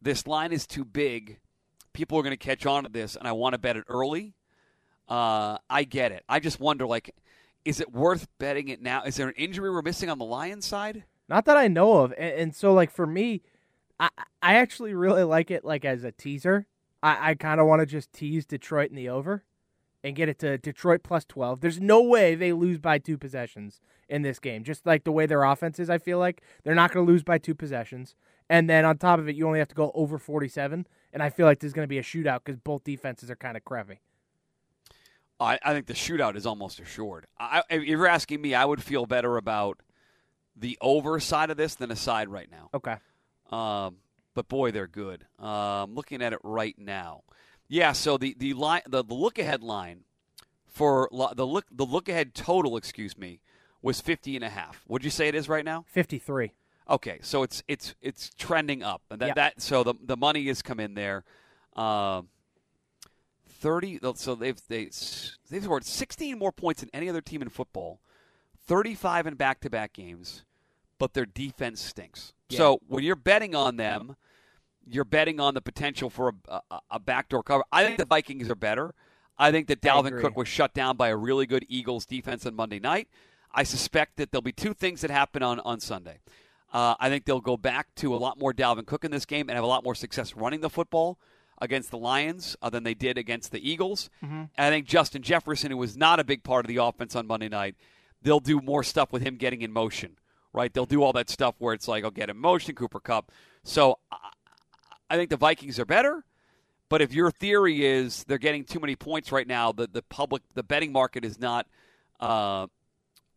this 0.01 0.25
line 0.25 0.51
is 0.51 0.65
too 0.65 0.83
big, 0.85 1.39
people 1.93 2.17
are 2.17 2.23
going 2.23 2.31
to 2.31 2.37
catch 2.37 2.65
on 2.65 2.83
to 2.83 2.89
this, 2.89 3.15
and 3.15 3.27
I 3.27 3.31
want 3.33 3.53
to 3.53 3.59
bet 3.59 3.77
it 3.77 3.83
early. 3.87 4.33
Uh, 5.07 5.57
I 5.69 5.83
get 5.83 6.11
it. 6.11 6.23
I 6.27 6.39
just 6.39 6.59
wonder, 6.59 6.87
like, 6.87 7.13
is 7.65 7.79
it 7.79 7.91
worth 7.93 8.27
betting 8.39 8.69
it 8.69 8.81
now? 8.81 9.03
Is 9.03 9.17
there 9.17 9.27
an 9.27 9.35
injury 9.37 9.69
we're 9.69 9.81
missing 9.81 10.09
on 10.09 10.17
the 10.17 10.25
Lions 10.25 10.65
side? 10.65 11.03
Not 11.29 11.45
that 11.45 11.57
I 11.57 11.67
know 11.67 11.99
of, 11.99 12.11
and, 12.13 12.33
and 12.33 12.55
so 12.55 12.73
like 12.73 12.89
for 12.89 13.05
me, 13.05 13.43
I 13.99 14.09
I 14.41 14.55
actually 14.55 14.93
really 14.95 15.23
like 15.23 15.51
it 15.51 15.63
like 15.63 15.85
as 15.85 16.03
a 16.03 16.11
teaser. 16.11 16.65
I, 17.03 17.29
I 17.31 17.33
kind 17.35 17.59
of 17.61 17.67
want 17.67 17.81
to 17.81 17.85
just 17.85 18.11
tease 18.11 18.47
Detroit 18.47 18.89
in 18.89 18.95
the 18.95 19.09
over, 19.09 19.43
and 20.03 20.15
get 20.15 20.29
it 20.29 20.39
to 20.39 20.57
Detroit 20.57 21.03
plus 21.03 21.25
twelve. 21.25 21.61
There's 21.61 21.79
no 21.79 22.01
way 22.01 22.33
they 22.33 22.53
lose 22.53 22.79
by 22.79 22.97
two 22.97 23.17
possessions 23.17 23.79
in 24.09 24.21
this 24.21 24.39
game. 24.39 24.63
Just 24.63 24.85
like 24.85 25.03
the 25.03 25.11
way 25.11 25.25
their 25.25 25.43
offense 25.43 25.79
is, 25.79 25.89
I 25.89 25.97
feel 25.97 26.17
like 26.17 26.41
they're 26.63 26.75
not 26.75 26.91
going 26.91 27.05
to 27.05 27.11
lose 27.11 27.23
by 27.23 27.37
two 27.37 27.55
possessions. 27.55 28.15
And 28.49 28.69
then 28.69 28.83
on 28.83 28.97
top 28.97 29.19
of 29.19 29.29
it, 29.29 29.35
you 29.35 29.47
only 29.47 29.59
have 29.59 29.69
to 29.69 29.75
go 29.75 29.91
over 29.95 30.17
forty-seven, 30.17 30.87
and 31.13 31.23
I 31.23 31.29
feel 31.29 31.45
like 31.45 31.59
there's 31.59 31.73
going 31.73 31.85
to 31.85 31.87
be 31.87 31.99
a 31.99 32.03
shootout 32.03 32.41
because 32.43 32.59
both 32.59 32.83
defenses 32.83 33.31
are 33.31 33.35
kind 33.35 33.55
of 33.55 33.63
crappy. 33.63 33.99
I, 35.39 35.59
I 35.63 35.73
think 35.73 35.87
the 35.87 35.93
shootout 35.93 36.35
is 36.35 36.45
almost 36.45 36.79
assured. 36.79 37.27
I, 37.39 37.63
if 37.69 37.83
you're 37.83 38.07
asking 38.07 38.41
me, 38.41 38.53
I 38.53 38.65
would 38.65 38.83
feel 38.83 39.05
better 39.05 39.37
about 39.37 39.79
the 40.55 40.77
over 40.79 41.19
side 41.19 41.49
of 41.49 41.57
this 41.57 41.75
than 41.75 41.91
a 41.91 41.95
side 41.95 42.29
right 42.29 42.49
now. 42.51 42.69
Okay. 42.73 42.95
Um, 43.49 43.97
but 44.33 44.47
boy, 44.47 44.71
they're 44.71 44.87
good. 44.87 45.25
Um, 45.39 45.93
looking 45.95 46.21
at 46.21 46.33
it 46.33 46.39
right 46.43 46.77
now, 46.77 47.21
yeah. 47.67 47.91
So 47.91 48.17
the 48.17 48.35
the 48.37 48.53
line, 48.53 48.81
the, 48.87 49.03
the 49.03 49.13
look 49.13 49.37
ahead 49.39 49.63
line 49.63 50.01
for 50.67 51.07
lo- 51.11 51.33
the 51.35 51.45
look 51.45 51.65
the 51.71 51.85
look 51.85 52.09
ahead 52.09 52.33
total, 52.33 52.77
excuse 52.77 53.17
me, 53.17 53.39
was 53.81 54.01
50 54.01 54.35
and 54.35 54.43
a 54.45 54.49
half. 54.49 54.83
Would 54.87 55.03
you 55.03 55.09
say 55.09 55.27
it 55.27 55.35
is 55.35 55.47
right 55.49 55.65
now? 55.65 55.85
Fifty-three. 55.87 56.53
Okay, 56.89 57.19
so 57.21 57.43
it's 57.43 57.63
it's 57.67 57.95
it's 58.01 58.29
trending 58.37 58.83
up, 58.83 59.01
and 59.09 59.19
that, 59.21 59.27
Yeah. 59.27 59.33
that 59.35 59.61
so 59.61 59.83
the 59.83 59.93
the 60.03 60.17
money 60.17 60.45
has 60.47 60.61
come 60.61 60.79
in 60.79 60.93
there. 60.95 61.23
Um, 61.75 62.27
Thirty, 63.47 63.97
so 64.15 64.35
they've 64.35 64.59
they 64.67 64.89
they've 65.49 65.63
scored 65.63 65.85
sixteen 65.85 66.37
more 66.37 66.51
points 66.51 66.81
than 66.81 66.89
any 66.93 67.07
other 67.07 67.21
team 67.21 67.41
in 67.41 67.47
football, 67.47 68.01
thirty-five 68.67 69.25
in 69.25 69.35
back-to-back 69.35 69.93
games, 69.93 70.43
but 71.03 71.13
their 71.13 71.25
defense 71.25 71.81
stinks. 71.81 72.31
Yeah. 72.47 72.59
So 72.59 72.79
when 72.87 73.03
you're 73.03 73.17
betting 73.17 73.55
on 73.55 73.75
them, 73.75 74.15
you're 74.87 75.03
betting 75.03 75.37
on 75.37 75.53
the 75.53 75.59
potential 75.59 76.09
for 76.09 76.33
a, 76.47 76.61
a, 76.71 76.79
a 76.91 76.99
backdoor 76.99 77.43
cover. 77.43 77.65
I 77.73 77.83
think 77.83 77.97
the 77.97 78.05
Vikings 78.05 78.49
are 78.49 78.55
better. 78.55 78.95
I 79.37 79.51
think 79.51 79.67
that 79.67 79.81
Dalvin. 79.81 80.21
Cook 80.21 80.37
was 80.37 80.47
shut 80.47 80.73
down 80.73 80.95
by 80.95 81.09
a 81.09 81.17
really 81.17 81.45
good 81.45 81.65
Eagles 81.67 82.05
defense 82.05 82.45
on 82.45 82.55
Monday 82.55 82.79
night. 82.79 83.09
I 83.53 83.63
suspect 83.63 84.15
that 84.15 84.31
there'll 84.31 84.41
be 84.41 84.53
two 84.53 84.73
things 84.73 85.01
that 85.01 85.11
happen 85.11 85.43
on, 85.43 85.59
on 85.59 85.81
Sunday. 85.81 86.19
Uh, 86.71 86.95
I 86.97 87.09
think 87.09 87.25
they'll 87.25 87.41
go 87.41 87.57
back 87.57 87.93
to 87.95 88.15
a 88.15 88.17
lot 88.17 88.39
more 88.39 88.53
Dalvin 88.53 88.85
Cook 88.85 89.03
in 89.03 89.11
this 89.11 89.25
game 89.25 89.49
and 89.49 89.55
have 89.55 89.63
a 89.65 89.67
lot 89.67 89.83
more 89.83 89.95
success 89.95 90.37
running 90.37 90.61
the 90.61 90.69
football 90.69 91.19
against 91.59 91.91
the 91.91 91.97
Lions 91.97 92.55
uh, 92.61 92.69
than 92.69 92.83
they 92.83 92.93
did 92.93 93.17
against 93.17 93.51
the 93.51 93.69
Eagles. 93.69 94.09
And 94.55 94.65
I 94.67 94.69
think 94.69 94.87
Justin 94.87 95.21
Jefferson, 95.21 95.69
who 95.69 95.77
was 95.77 95.97
not 95.97 96.21
a 96.21 96.23
big 96.23 96.45
part 96.45 96.63
of 96.63 96.69
the 96.69 96.77
offense 96.77 97.13
on 97.13 97.27
Monday 97.27 97.49
night, 97.49 97.75
they'll 98.21 98.39
do 98.39 98.61
more 98.61 98.83
stuff 98.83 99.11
with 99.11 99.21
him 99.21 99.35
getting 99.35 99.61
in 99.61 99.73
motion, 99.73 100.15
right? 100.53 100.73
They'll 100.73 100.85
do 100.85 101.03
all 101.03 101.13
that 101.13 101.29
stuff 101.29 101.55
where 101.57 101.73
it's 101.73 101.87
like, 101.87 102.03
I'll 102.03 102.11
get 102.11 102.29
in 102.29 102.37
motion, 102.37 102.75
Cooper 102.75 102.99
Kupp. 102.99 103.31
So 103.63 103.97
I, 105.09 105.17
think 105.17 105.29
the 105.29 105.37
Vikings 105.37 105.79
are 105.79 105.85
better. 105.85 106.23
But 106.89 107.01
if 107.01 107.13
your 107.13 107.31
theory 107.31 107.85
is 107.85 108.23
they're 108.25 108.37
getting 108.37 108.63
too 108.63 108.79
many 108.79 108.95
points 108.95 109.31
right 109.31 109.47
now, 109.47 109.71
the, 109.71 109.87
the 109.91 110.03
public, 110.03 110.43
the 110.53 110.63
betting 110.63 110.91
market 110.91 111.25
is 111.25 111.39
not 111.39 111.65
uh, 112.19 112.67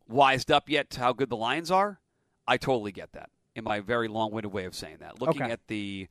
wised 0.09 0.51
up 0.51 0.69
yet 0.69 0.91
to 0.91 1.01
how 1.01 1.13
good 1.13 1.31
the 1.31 1.37
Lions 1.37 1.71
are, 1.71 2.01
I 2.47 2.59
totally 2.59 2.93
get 2.93 3.13
that 3.13 3.31
in 3.55 3.65
my 3.65 3.81
very 3.81 4.09
long 4.09 4.31
winded 4.31 4.53
way 4.53 4.67
of 4.67 4.75
saying 4.75 4.99
that. 5.01 5.21
Looking 5.21 5.43
Okay. 5.45 5.53
at 5.53 5.67
the 5.69 6.09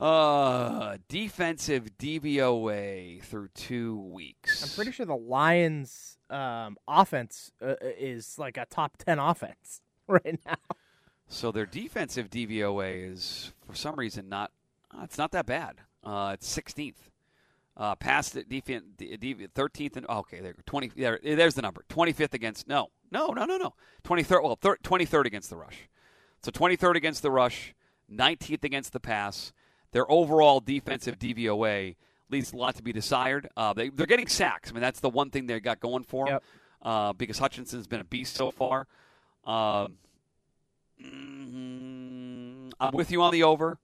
uh, 0.00 0.96
defensive 1.08 1.98
DVOA 1.98 3.22
through 3.22 3.48
two 3.54 3.98
weeks. 3.98 4.62
I'm 4.62 4.70
pretty 4.74 4.92
sure 4.92 5.04
the 5.04 5.14
Lions' 5.14 6.16
um, 6.30 6.78
offense 6.88 7.52
uh, 7.60 7.74
is 7.82 8.38
like 8.38 8.56
a 8.56 8.64
top 8.64 8.96
ten 8.96 9.18
offense 9.18 9.82
right 10.24 10.38
now. 10.46 10.56
So 11.28 11.52
their 11.52 11.66
defensive 11.66 12.28
DVOA 12.28 13.12
is, 13.12 13.52
for 13.66 13.74
some 13.74 13.96
reason, 13.96 14.28
not. 14.28 14.50
Uh, 14.92 15.02
it's 15.04 15.16
not 15.16 15.30
that 15.32 15.46
bad. 15.46 15.76
Uh, 16.02 16.32
it's 16.34 16.58
16th. 16.58 16.94
Uh, 17.76 17.94
past 17.94 18.34
the 18.34 18.42
defense, 18.42 18.84
13th 18.98 19.96
and 19.96 20.06
okay, 20.08 20.40
there, 20.40 20.54
20. 20.66 20.90
There, 20.96 21.20
there's 21.22 21.54
the 21.54 21.62
number. 21.62 21.84
25th 21.88 22.34
against 22.34 22.68
no, 22.68 22.88
no, 23.10 23.28
no, 23.28 23.44
no, 23.44 23.56
no. 23.56 23.74
23rd. 24.04 24.42
Well, 24.42 24.56
thir- 24.56 24.78
23rd 24.82 25.26
against 25.26 25.50
the 25.50 25.56
rush. 25.56 25.88
So 26.42 26.50
23rd 26.50 26.96
against 26.96 27.22
the 27.22 27.30
rush, 27.30 27.74
19th 28.12 28.64
against 28.64 28.92
the 28.92 29.00
pass. 29.00 29.52
Their 29.92 30.10
overall 30.10 30.60
defensive 30.60 31.18
DVOA 31.18 31.96
leaves 32.28 32.52
a 32.52 32.56
lot 32.56 32.74
to 32.76 32.82
be 32.82 32.92
desired. 32.92 33.48
Uh, 33.56 33.72
they, 33.72 33.88
they're 33.88 34.06
getting 34.06 34.28
sacks. 34.28 34.70
I 34.70 34.72
mean, 34.72 34.82
that's 34.82 35.00
the 35.00 35.10
one 35.10 35.30
thing 35.30 35.46
they 35.46 35.58
got 35.60 35.80
going 35.80 36.04
for 36.04 36.26
them. 36.26 36.34
Yep. 36.34 36.42
Uh, 36.82 37.12
because 37.12 37.38
Hutchinson's 37.38 37.86
been 37.86 38.00
a 38.00 38.04
beast 38.04 38.34
so 38.34 38.50
far. 38.50 38.86
Um, 39.44 39.96
mm, 41.02 42.72
I'm 42.78 42.94
with 42.94 43.10
you 43.10 43.22
on 43.22 43.32
the 43.32 43.42
over. 43.42 43.78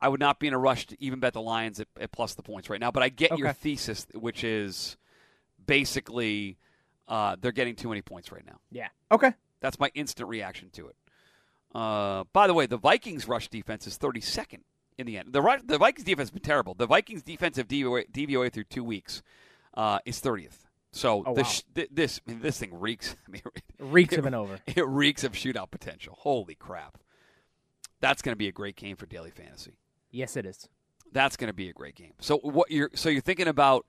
I 0.00 0.08
would 0.08 0.20
not 0.20 0.40
be 0.40 0.48
in 0.48 0.54
a 0.54 0.58
rush 0.58 0.86
to 0.88 0.96
even 1.02 1.20
bet 1.20 1.32
the 1.32 1.40
Lions 1.40 1.78
at, 1.78 1.86
at 2.00 2.10
plus 2.10 2.34
the 2.34 2.42
points 2.42 2.68
right 2.68 2.80
now, 2.80 2.90
but 2.90 3.04
I 3.04 3.08
get 3.08 3.38
your 3.38 3.52
thesis, 3.52 4.06
which 4.14 4.42
is 4.42 4.96
basically 5.64 6.58
uh, 7.06 7.36
they're 7.40 7.52
getting 7.52 7.76
too 7.76 7.88
many 7.88 8.02
points 8.02 8.32
right 8.32 8.44
now. 8.44 8.58
Yeah. 8.70 8.88
Okay. 9.12 9.32
That's 9.60 9.78
my 9.78 9.90
instant 9.94 10.28
reaction 10.28 10.70
to 10.70 10.88
it. 10.88 10.96
Uh, 11.74 12.24
by 12.32 12.46
the 12.46 12.54
way, 12.54 12.66
the 12.66 12.76
Vikings' 12.76 13.28
rush 13.28 13.48
defense 13.48 13.86
is 13.86 13.96
32nd 13.96 14.60
in 14.98 15.06
the 15.06 15.18
end. 15.18 15.32
The, 15.32 15.62
the 15.64 15.78
Vikings' 15.78 16.04
defense 16.04 16.28
has 16.28 16.30
been 16.30 16.42
terrible. 16.42 16.74
The 16.74 16.86
Vikings' 16.86 17.22
defensive 17.22 17.68
DVOA, 17.68 18.10
DVOA 18.10 18.52
through 18.52 18.64
two 18.64 18.84
weeks 18.84 19.22
uh, 19.74 20.00
is 20.04 20.20
30th. 20.20 20.66
So 20.92 21.22
Oh, 21.26 21.34
this, 21.34 21.64
wow. 21.66 21.72
th- 21.76 21.88
this, 21.90 22.20
I 22.26 22.30
mean, 22.30 22.40
this 22.42 22.58
thing 22.58 22.78
reeks. 22.78 23.16
I 23.26 23.30
mean, 23.30 23.42
Reeks 23.78 24.16
of 24.16 24.26
an 24.26 24.34
over. 24.34 24.58
it 24.66 24.86
reeks 24.86 25.24
of 25.24 25.32
shootout 25.32 25.70
potential. 25.70 26.16
Holy 26.20 26.54
crap! 26.54 26.98
That's 28.00 28.20
going 28.22 28.32
to 28.32 28.36
be 28.38 28.48
a 28.48 28.52
great 28.52 28.76
game 28.76 28.96
for 28.96 29.06
daily 29.06 29.30
fantasy. 29.30 29.78
Yes, 30.10 30.36
it 30.36 30.44
is. 30.44 30.68
That's 31.12 31.36
going 31.36 31.48
to 31.48 31.54
be 31.54 31.68
a 31.68 31.72
great 31.72 31.94
game. 31.94 32.12
So 32.20 32.38
what 32.38 32.70
you're 32.70 32.90
so 32.94 33.08
you're 33.08 33.20
thinking 33.22 33.48
about 33.48 33.86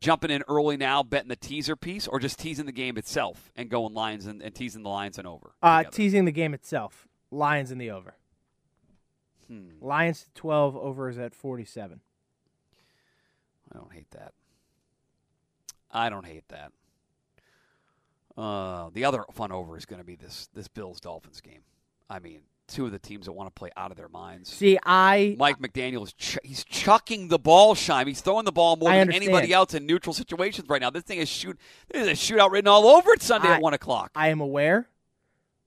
jumping 0.00 0.30
in 0.30 0.42
early 0.48 0.76
now, 0.76 1.02
betting 1.02 1.28
the 1.28 1.36
teaser 1.36 1.76
piece, 1.76 2.06
or 2.06 2.18
just 2.18 2.38
teasing 2.38 2.66
the 2.66 2.72
game 2.72 2.96
itself 2.96 3.50
and 3.56 3.68
going 3.68 3.92
Lions 3.94 4.26
and, 4.26 4.40
and 4.42 4.54
teasing 4.54 4.82
the 4.82 4.88
Lions 4.90 5.18
and 5.18 5.26
over? 5.26 5.52
Uh, 5.62 5.78
together? 5.78 5.96
teasing 5.96 6.24
the 6.26 6.32
game 6.32 6.54
itself. 6.54 7.06
Lions 7.30 7.70
in 7.70 7.78
the 7.78 7.90
over. 7.90 8.14
Hmm. 9.48 9.68
Lions 9.80 10.26
12 10.34 10.76
over 10.76 11.08
is 11.08 11.18
at 11.18 11.34
47. 11.34 12.00
I 13.72 13.78
don't 13.78 13.92
hate 13.92 14.10
that. 14.12 14.32
I 15.96 16.10
don't 16.10 16.26
hate 16.26 16.44
that. 16.48 16.72
Uh, 18.36 18.90
the 18.92 19.04
other 19.04 19.24
fun 19.32 19.50
over 19.50 19.76
is 19.78 19.86
going 19.86 20.00
to 20.00 20.04
be 20.04 20.14
this 20.16 20.48
this 20.54 20.68
Bills 20.68 21.00
Dolphins 21.00 21.40
game. 21.40 21.60
I 22.10 22.18
mean, 22.18 22.40
two 22.68 22.84
of 22.84 22.92
the 22.92 22.98
teams 22.98 23.24
that 23.26 23.32
want 23.32 23.46
to 23.48 23.58
play 23.58 23.70
out 23.78 23.90
of 23.90 23.96
their 23.96 24.10
minds. 24.10 24.52
See, 24.52 24.78
I 24.84 25.36
Mike 25.38 25.58
McDaniel 25.58 26.02
is 26.04 26.12
ch- 26.12 26.38
he's 26.44 26.62
chucking 26.64 27.28
the 27.28 27.38
ball, 27.38 27.74
Scheim. 27.74 28.06
He's 28.06 28.20
throwing 28.20 28.44
the 28.44 28.52
ball 28.52 28.76
more 28.76 28.90
I 28.90 28.94
than 28.98 29.08
understand. 29.08 29.24
anybody 29.32 29.52
else 29.54 29.72
in 29.72 29.86
neutral 29.86 30.12
situations 30.12 30.68
right 30.68 30.82
now. 30.82 30.90
This 30.90 31.04
thing 31.04 31.18
is 31.18 31.30
shoot. 31.30 31.58
There's 31.90 32.06
a 32.08 32.10
shootout 32.12 32.50
written 32.50 32.68
all 32.68 32.86
over 32.88 33.12
it 33.14 33.22
Sunday 33.22 33.48
I- 33.48 33.54
at 33.56 33.62
one 33.62 33.72
o'clock. 33.72 34.10
I 34.14 34.28
am 34.28 34.42
aware, 34.42 34.86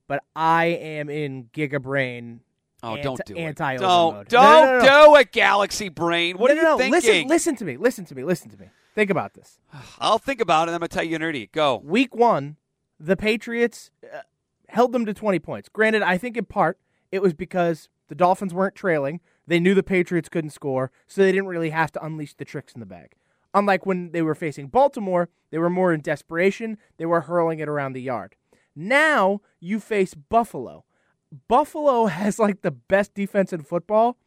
but 0.08 0.24
I 0.36 0.66
am 0.66 1.10
in 1.10 1.50
Giga 1.52 1.82
Brain. 1.82 2.42
oh, 2.84 2.90
anti- 2.92 3.02
don't 3.02 3.26
do 3.26 3.36
it. 3.36 3.56
Don't 3.58 3.82
mode. 4.14 4.28
don't 4.28 4.44
No, 4.44 4.66
no, 4.66 4.80
no, 4.86 5.06
do 5.14 5.16
it, 5.22 5.32
Galaxy 5.32 5.90
Brain. 5.90 6.38
What 6.38 6.52
are 6.52 6.56
you 6.56 6.62
no. 6.62 6.78
thinking? 6.78 6.92
Listen, 6.92 7.28
listen 7.28 7.56
to 7.56 7.66
me. 7.66 7.78
Listen 7.78 8.06
to 8.06 8.14
me. 8.14 8.24
Listen 8.24 8.52
to 8.52 8.58
me. 8.60 8.68
Think 9.00 9.12
about 9.12 9.34
this. 9.34 9.60
I'll 10.00 10.18
think 10.18 10.42
about 10.42 10.64
it. 10.64 10.72
and 10.72 10.76
I'm 10.76 10.80
gonna 10.80 10.90
tell 10.90 11.06
you 11.06 11.16
idiot. 11.16 11.54
Go. 11.54 11.82
Week 11.86 12.14
one, 12.14 12.58
the 13.00 13.16
Patriots 13.16 13.92
uh, 14.04 14.24
held 14.68 14.92
them 14.92 15.06
to 15.06 15.14
20 15.14 15.40
points. 15.40 15.70
Granted, 15.70 16.02
I 16.02 16.18
think 16.18 16.36
in 16.36 16.44
part 16.44 16.78
it 17.10 17.22
was 17.22 17.34
because 17.34 17.88
the 18.10 18.16
Dolphins 18.16 18.54
weren't 18.54 18.76
trailing. 18.76 19.22
They 19.48 19.62
knew 19.62 19.74
the 19.74 19.84
Patriots 19.84 20.28
couldn't 20.28 20.50
score, 20.50 20.92
so 21.08 21.22
they 21.22 21.32
didn't 21.32 21.48
really 21.48 21.70
have 21.70 21.94
to 21.94 22.04
unleash 22.04 22.34
the 22.34 22.44
tricks 22.44 22.74
in 22.74 22.82
the 22.82 22.86
bag. 22.86 23.14
Unlike 23.54 23.86
when 23.86 24.12
they 24.12 24.22
were 24.22 24.36
facing 24.36 24.68
Baltimore, 24.68 25.30
they 25.50 25.60
were 25.60 25.70
more 25.70 25.94
in 25.94 26.02
desperation. 26.02 26.78
They 26.98 27.06
were 27.06 27.22
hurling 27.22 27.60
it 27.60 27.70
around 27.70 27.94
the 27.94 28.02
yard. 28.02 28.36
Now 28.76 29.40
you 29.62 29.80
face 29.80 30.14
Buffalo. 30.14 30.84
Buffalo 31.48 32.06
has 32.08 32.38
like 32.38 32.64
the 32.64 32.72
best 32.72 33.14
defense 33.14 33.54
in 33.54 33.64
football. 33.64 34.18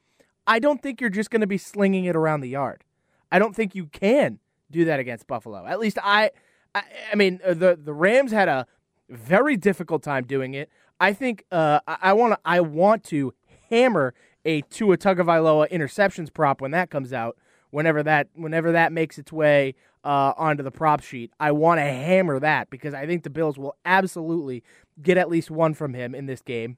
I 0.46 0.58
don't 0.60 0.82
think 0.82 0.98
you're 0.98 1.10
just 1.10 1.28
going 1.28 1.42
to 1.42 1.46
be 1.46 1.58
slinging 1.58 2.06
it 2.06 2.16
around 2.16 2.40
the 2.40 2.48
yard. 2.48 2.84
I 3.30 3.38
don't 3.38 3.54
think 3.54 3.74
you 3.74 3.84
can 3.84 4.38
do 4.72 4.84
that 4.86 4.98
against 4.98 5.26
Buffalo. 5.26 5.64
At 5.66 5.78
least 5.78 5.98
I, 6.02 6.30
I, 6.74 6.82
I 7.12 7.14
mean, 7.14 7.40
uh, 7.46 7.54
the 7.54 7.78
the 7.82 7.92
Rams 7.92 8.32
had 8.32 8.48
a 8.48 8.66
very 9.08 9.56
difficult 9.56 10.02
time 10.02 10.24
doing 10.24 10.54
it. 10.54 10.70
I 10.98 11.12
think 11.12 11.44
uh, 11.50 11.80
I 11.86 12.12
want 12.12 12.38
I 12.44 12.60
want 12.60 13.04
to 13.04 13.34
hammer 13.70 14.14
a 14.44 14.62
Tua 14.62 14.96
Tagovailoa 14.96 15.70
interceptions 15.70 16.32
prop 16.32 16.60
when 16.60 16.70
that 16.72 16.90
comes 16.90 17.12
out. 17.12 17.36
Whenever 17.70 18.02
that 18.02 18.28
whenever 18.34 18.72
that 18.72 18.92
makes 18.92 19.18
its 19.18 19.32
way 19.32 19.74
uh, 20.04 20.32
onto 20.36 20.62
the 20.62 20.70
prop 20.70 21.02
sheet, 21.02 21.32
I 21.40 21.52
want 21.52 21.78
to 21.78 21.84
hammer 21.84 22.38
that 22.38 22.70
because 22.70 22.94
I 22.94 23.06
think 23.06 23.22
the 23.22 23.30
Bills 23.30 23.58
will 23.58 23.76
absolutely 23.84 24.62
get 25.00 25.16
at 25.16 25.28
least 25.28 25.50
one 25.50 25.74
from 25.74 25.94
him 25.94 26.14
in 26.14 26.26
this 26.26 26.42
game. 26.42 26.76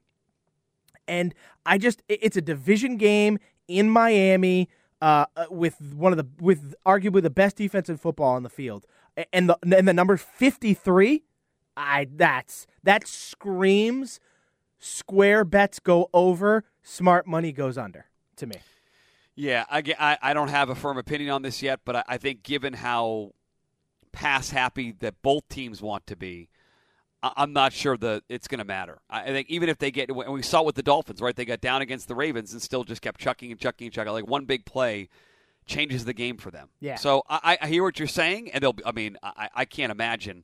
And 1.07 1.35
I 1.65 1.77
just 1.77 2.01
it's 2.07 2.37
a 2.37 2.41
division 2.41 2.97
game 2.97 3.39
in 3.67 3.89
Miami 3.89 4.69
uh, 5.01 5.25
uh, 5.35 5.45
with 5.49 5.79
one 5.95 6.13
of 6.13 6.17
the 6.17 6.27
with 6.39 6.75
arguably 6.85 7.21
the 7.21 7.29
best 7.29 7.57
defense 7.57 7.89
in 7.89 7.97
football 7.97 8.35
on 8.35 8.43
the 8.43 8.49
field, 8.49 8.85
and 9.31 9.49
the 9.49 9.57
and 9.75 9.87
the 9.87 9.93
number 9.93 10.17
fifty 10.17 10.73
three. 10.73 11.23
I 11.77 12.07
that's 12.09 12.67
that 12.83 13.05
screams 13.07 14.19
square 14.79 15.43
bets 15.43 15.79
go 15.79 16.09
over, 16.13 16.63
smart 16.83 17.27
money 17.27 17.51
goes 17.51 17.77
under 17.77 18.05
to 18.37 18.45
me. 18.45 18.55
Yeah, 19.35 19.65
I, 19.69 19.83
I, 19.99 20.17
I 20.21 20.33
don't 20.33 20.47
have 20.47 20.69
a 20.69 20.75
firm 20.75 20.97
opinion 20.97 21.29
on 21.31 21.41
this 21.41 21.61
yet, 21.61 21.81
but 21.83 21.97
I, 21.97 22.03
I 22.07 22.17
think 22.17 22.43
given 22.43 22.73
how 22.73 23.33
pass 24.13 24.49
happy 24.49 24.93
that 24.99 25.21
both 25.21 25.49
teams 25.49 25.81
want 25.81 26.07
to 26.07 26.15
be, 26.15 26.47
I'm 27.35 27.53
not 27.53 27.73
sure 27.73 27.97
that 27.97 28.23
it's 28.29 28.47
going 28.47 28.59
to 28.59 28.65
matter. 28.65 28.99
I, 29.09 29.25
think 29.27 29.49
even 29.49 29.69
if 29.69 29.77
they 29.77 29.91
get, 29.91 30.09
and 30.09 30.33
we 30.33 30.41
saw 30.41 30.61
it 30.61 30.65
with 30.65 30.75
the 30.75 30.83
Dolphins, 30.83 31.21
right? 31.21 31.35
They 31.35 31.45
got 31.45 31.61
down 31.61 31.81
against 31.81 32.07
the 32.07 32.15
Ravens 32.15 32.53
and 32.53 32.61
still 32.61 32.83
just 32.83 33.01
kept 33.01 33.19
chucking 33.19 33.51
and 33.51 33.59
chucking 33.59 33.87
and 33.87 33.93
chucking. 33.93 34.11
Like 34.11 34.27
one 34.27 34.45
big 34.45 34.65
play 34.65 35.09
changes 35.65 36.05
the 36.05 36.13
game 36.13 36.37
for 36.37 36.51
them. 36.51 36.69
Yeah. 36.79 36.95
So 36.95 37.23
I, 37.29 37.57
I 37.61 37.67
hear 37.67 37.83
what 37.83 37.99
you're 37.99 38.07
saying, 38.07 38.51
and 38.51 38.61
they'll. 38.61 38.73
Be, 38.73 38.85
I 38.85 38.91
mean, 38.91 39.17
I, 39.23 39.49
I 39.55 39.65
can't 39.65 39.91
imagine 39.91 40.43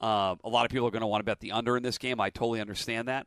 uh, 0.00 0.34
a 0.44 0.48
lot 0.48 0.64
of 0.64 0.70
people 0.70 0.86
are 0.86 0.90
going 0.90 1.00
to 1.00 1.06
want 1.06 1.20
to 1.20 1.24
bet 1.24 1.40
the 1.40 1.52
under 1.52 1.76
in 1.76 1.82
this 1.82 1.98
game. 1.98 2.20
I 2.20 2.30
totally 2.30 2.60
understand 2.60 3.08
that. 3.08 3.26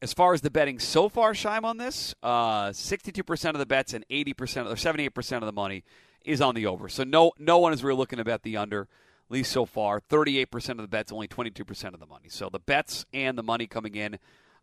As 0.00 0.12
far 0.12 0.32
as 0.32 0.42
the 0.42 0.50
betting 0.50 0.78
so 0.78 1.08
far, 1.08 1.32
Scheim, 1.32 1.64
on 1.64 1.76
this, 1.76 2.14
uh, 2.22 2.68
62% 2.68 3.50
of 3.50 3.58
the 3.58 3.66
bets 3.66 3.94
and 3.94 4.06
80% 4.08 4.70
or 4.70 4.74
78% 4.74 5.36
of 5.38 5.46
the 5.46 5.52
money 5.52 5.82
is 6.24 6.40
on 6.40 6.54
the 6.54 6.66
over. 6.66 6.88
So 6.88 7.04
no 7.04 7.32
no 7.38 7.58
one 7.58 7.72
is 7.72 7.82
really 7.82 7.98
looking 7.98 8.18
to 8.18 8.24
bet 8.24 8.42
the 8.42 8.56
under, 8.56 8.86
least 9.30 9.52
so 9.52 9.64
far. 9.64 10.00
38% 10.00 10.70
of 10.70 10.78
the 10.78 10.88
bets, 10.88 11.12
only 11.12 11.28
22% 11.28 11.94
of 11.94 12.00
the 12.00 12.06
money. 12.06 12.28
So 12.28 12.48
the 12.48 12.58
bets 12.58 13.04
and 13.12 13.36
the 13.36 13.42
money 13.42 13.66
coming 13.66 13.94
in 13.94 14.18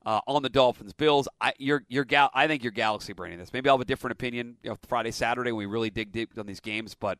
uh, 0.05 0.21
on 0.27 0.43
the 0.43 0.49
Dolphins 0.49 0.93
Bills. 0.93 1.27
I 1.41 1.53
you're, 1.57 1.83
you're 1.87 2.05
gal- 2.05 2.31
I 2.33 2.47
think 2.47 2.63
you're 2.63 2.71
galaxy 2.71 3.13
braining 3.13 3.39
this. 3.39 3.51
Maybe 3.51 3.69
I'll 3.69 3.75
have 3.75 3.81
a 3.81 3.85
different 3.85 4.13
opinion 4.13 4.57
you 4.63 4.69
know, 4.69 4.77
Friday, 4.87 5.11
Saturday 5.11 5.51
when 5.51 5.59
we 5.59 5.65
really 5.65 5.89
dig 5.89 6.11
deep 6.11 6.31
on 6.37 6.45
these 6.45 6.59
games, 6.59 6.95
but 6.95 7.17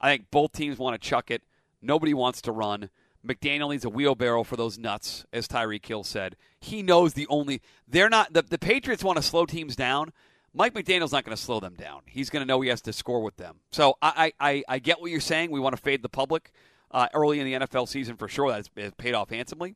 I 0.00 0.10
think 0.10 0.30
both 0.30 0.52
teams 0.52 0.78
want 0.78 1.00
to 1.00 1.08
chuck 1.08 1.30
it. 1.30 1.42
Nobody 1.82 2.14
wants 2.14 2.40
to 2.42 2.52
run. 2.52 2.90
McDaniel 3.26 3.70
needs 3.70 3.84
a 3.84 3.90
wheelbarrow 3.90 4.44
for 4.44 4.56
those 4.56 4.78
nuts, 4.78 5.24
as 5.32 5.48
Tyreek 5.48 5.86
Hill 5.86 6.04
said. 6.04 6.36
He 6.60 6.82
knows 6.82 7.14
the 7.14 7.26
only 7.28 7.62
they're 7.88 8.10
not 8.10 8.32
the, 8.32 8.42
the 8.42 8.58
Patriots 8.58 9.02
want 9.02 9.16
to 9.16 9.22
slow 9.22 9.46
teams 9.46 9.76
down. 9.76 10.12
Mike 10.52 10.72
McDaniel's 10.72 11.10
not 11.10 11.24
going 11.24 11.36
to 11.36 11.42
slow 11.42 11.58
them 11.58 11.74
down. 11.74 12.02
He's 12.06 12.30
going 12.30 12.42
to 12.42 12.46
know 12.46 12.60
he 12.60 12.68
has 12.68 12.80
to 12.82 12.92
score 12.92 13.22
with 13.22 13.36
them. 13.36 13.56
So 13.72 13.98
I, 14.00 14.32
I, 14.38 14.62
I 14.68 14.78
get 14.78 15.00
what 15.00 15.10
you're 15.10 15.20
saying. 15.20 15.50
We 15.50 15.58
want 15.58 15.74
to 15.74 15.82
fade 15.82 16.00
the 16.00 16.08
public 16.08 16.52
uh, 16.94 17.08
early 17.12 17.40
in 17.40 17.44
the 17.46 17.66
NFL 17.66 17.88
season 17.88 18.16
for 18.16 18.28
sure. 18.28 18.50
That's 18.50 18.70
it's 18.76 18.94
paid 18.96 19.14
off 19.14 19.28
handsomely. 19.28 19.74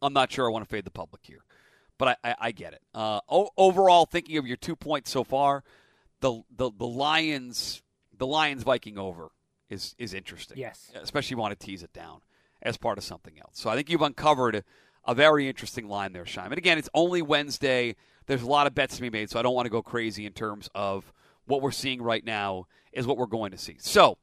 I'm 0.00 0.12
not 0.12 0.30
sure 0.32 0.46
I 0.48 0.52
want 0.52 0.64
to 0.64 0.70
fade 0.70 0.84
the 0.84 0.90
public 0.90 1.22
here, 1.24 1.44
but 1.98 2.16
I, 2.22 2.30
I, 2.30 2.34
I 2.40 2.50
get 2.52 2.72
it. 2.72 2.80
Uh, 2.94 3.20
o- 3.28 3.50
overall, 3.58 4.06
thinking 4.06 4.38
of 4.38 4.46
your 4.46 4.56
two 4.56 4.76
points 4.76 5.10
so 5.10 5.24
far, 5.24 5.64
the 6.20 6.42
the, 6.56 6.70
the 6.78 6.86
Lions 6.86 7.82
the 8.16 8.26
Lions 8.26 8.62
Viking 8.62 8.96
over 8.96 9.30
is 9.68 9.94
is 9.98 10.14
interesting. 10.14 10.56
Yes. 10.56 10.90
especially 11.02 11.26
if 11.26 11.30
you 11.32 11.36
want 11.38 11.58
to 11.58 11.66
tease 11.66 11.82
it 11.82 11.92
down 11.92 12.20
as 12.62 12.76
part 12.76 12.98
of 12.98 13.04
something 13.04 13.38
else. 13.38 13.52
So 13.54 13.68
I 13.68 13.74
think 13.76 13.90
you've 13.90 14.02
uncovered 14.02 14.64
a 15.04 15.14
very 15.14 15.48
interesting 15.48 15.88
line 15.88 16.12
there, 16.12 16.24
Scheim. 16.24 16.46
And 16.46 16.58
again, 16.58 16.78
it's 16.78 16.88
only 16.94 17.22
Wednesday. 17.22 17.96
There's 18.26 18.42
a 18.42 18.46
lot 18.48 18.66
of 18.66 18.74
bets 18.74 18.96
to 18.96 19.02
be 19.02 19.10
made, 19.10 19.30
so 19.30 19.38
I 19.38 19.42
don't 19.42 19.54
want 19.54 19.66
to 19.66 19.70
go 19.70 19.82
crazy 19.82 20.26
in 20.26 20.32
terms 20.32 20.68
of 20.74 21.12
what 21.46 21.62
we're 21.62 21.70
seeing 21.70 22.02
right 22.02 22.24
now 22.24 22.66
is 22.92 23.06
what 23.06 23.16
we're 23.16 23.26
going 23.26 23.52
to 23.52 23.58
see. 23.58 23.76
So 23.78 24.18